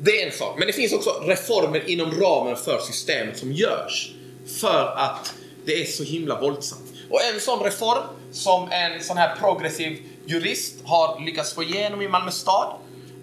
[0.00, 4.12] det är en sak, men det finns också reformer inom ramen för systemet som görs
[4.60, 5.34] för att
[5.64, 6.82] det är så himla våldsamt.
[7.10, 12.08] Och en sån reform som en sån här progressiv jurist har lyckats få igenom i
[12.08, 12.76] Malmö stad.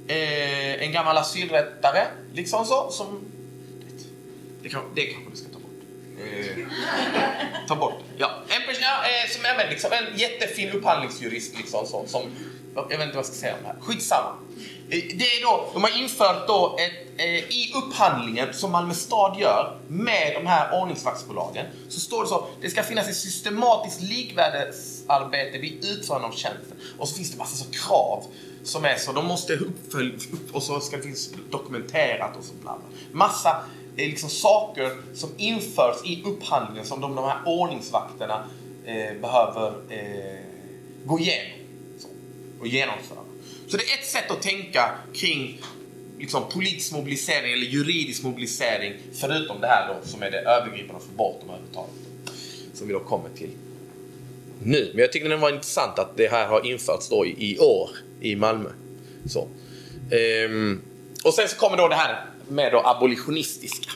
[0.08, 2.91] Eh, en gammal asylrättare, liksom så.
[2.91, 3.20] Som,
[4.62, 5.72] det, kan, det kanske vi ska ta bort.
[6.20, 6.58] Eh,
[7.68, 12.06] ta bort Ja, en person eh, som är med, liksom, en jättefin upphandlingsjurist liksom så,
[12.08, 12.22] som,
[12.76, 13.78] jag vet inte vad jag ska säga om det här.
[13.82, 14.36] Skitsamma.
[14.94, 19.80] Det är då, de har infört då ett, eh, i upphandlingen som Malmö stad gör
[19.88, 25.86] med de här ordningsvaktsbolagen så står det så det ska finnas ett systematiskt likvärdesarbete vid
[25.86, 26.78] utförande av tjänsten.
[27.00, 28.24] Och så finns det massa så krav
[28.64, 32.54] som är så, de måste uppföljas upp och så ska det finnas dokumenterat och så
[32.54, 32.98] bla bla.
[33.12, 33.64] Massa
[33.98, 38.46] eh, liksom saker som införs i upphandlingen som de, de här ordningsvakterna
[38.86, 40.39] eh, behöver eh,
[41.06, 41.52] gå igenom
[42.00, 42.08] så,
[42.60, 43.22] och genomföra.
[43.74, 45.61] Så det är ett sätt att tänka kring
[46.19, 51.15] liksom, politisk mobilisering eller juridisk mobilisering förutom det här då som är det övergripande för
[51.15, 51.95] bort de övertalen.
[52.74, 53.49] Som vi då kommer till
[54.63, 54.89] nu.
[54.93, 57.89] Men jag tyckte det var intressant att det här har införts då i, i år
[58.21, 58.69] i Malmö.
[59.26, 59.47] Så.
[60.11, 60.82] Ehm,
[61.24, 63.91] och sen så kommer då det här med då abolitionistiska.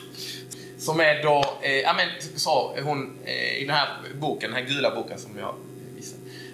[0.78, 3.88] Som är då, eh, ja men så hon eh, i den här
[4.20, 5.54] boken, den här gula boken som jag.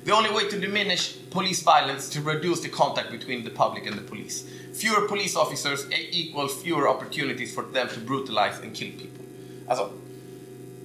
[0.04, 3.96] The only way to diminish police violence to reduce the contact between the public and
[3.96, 4.44] the police.
[4.74, 9.24] Fewer police officers e- equal fewer opportunities for them to brutalize and kill people.
[9.68, 9.90] Alltså,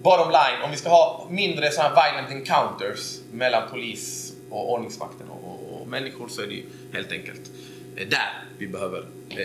[0.02, 5.44] bottom line, om vi ska ha mindre sådana violent encounters mellan polis och ordningsmakten och,
[5.44, 7.52] och, och, människor så är det ju helt enkelt
[7.96, 9.38] eh, där vi behöver eh,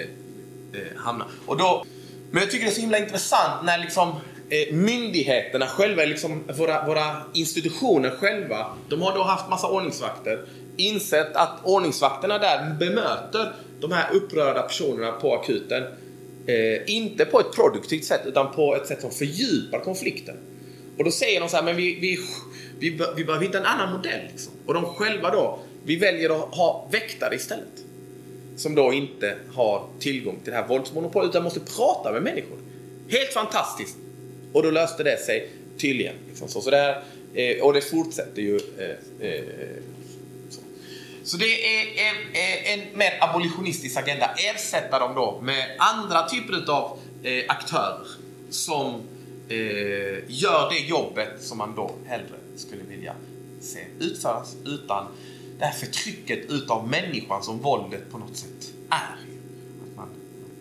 [0.80, 1.26] eh, hamna.
[1.47, 1.84] Och då,
[2.30, 4.14] men jag tycker det är så himla intressant när liksom
[4.49, 10.45] Eh, myndigheterna själva, liksom våra, våra institutioner själva, de har då haft massa ordningsvakter,
[10.76, 15.82] insett att ordningsvakterna där bemöter de här upprörda personerna på akuten
[16.47, 20.36] Eh, inte på ett produktivt sätt utan på ett sätt som fördjupar konflikten.
[20.99, 22.18] Och då säger de så här, men vi, vi,
[22.78, 24.20] vi, vi behöver hitta en annan modell.
[24.30, 24.53] Liksom.
[24.66, 27.84] Och de själva då, vi väljer att ha väktare istället.
[28.57, 32.59] Som då inte har tillgång till det här våldsmonopolet utan måste prata med människor.
[33.09, 33.97] Helt fantastiskt!
[34.55, 35.48] Och då löste det sig
[35.78, 36.14] tydligen.
[36.28, 36.61] Liksom så.
[36.61, 37.02] Så där,
[37.34, 39.44] eh, och det fortsätter ju eh, eh,
[41.24, 44.30] så det är en, en mer abolitionistisk agenda.
[44.36, 48.07] Ersätta dem då med andra typer av eh, aktörer
[48.50, 48.94] som
[49.48, 49.57] eh,
[50.28, 53.14] gör det jobbet som man då hellre skulle vilja
[53.61, 55.07] se utföras utan
[55.59, 59.16] det här förtrycket utav människan som våldet på något sätt är.
[59.90, 60.09] Att man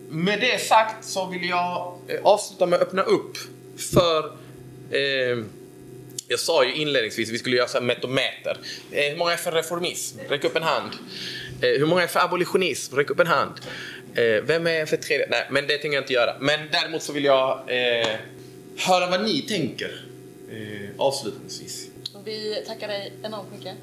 [0.08, 3.36] med det sagt så vill jag eh, avsluta med att öppna upp
[3.76, 4.32] för
[4.90, 5.44] eh,
[6.28, 8.58] jag sa ju inledningsvis att vi skulle göra så här metometer.
[8.90, 10.18] Eh, hur många är för reformism?
[10.28, 10.92] Räck upp en hand.
[11.62, 12.96] Eh, hur många är för abolitionism?
[12.96, 13.52] Räck upp en hand.
[14.14, 15.26] Eh, vem är för tredje?
[15.30, 16.36] Nej, men det tänker jag inte göra.
[16.40, 18.08] Men däremot så vill jag eh,
[18.76, 20.04] höra vad ni tänker
[20.50, 21.88] eh, avslutningsvis.
[22.24, 23.74] Vi tackar dig enormt mycket.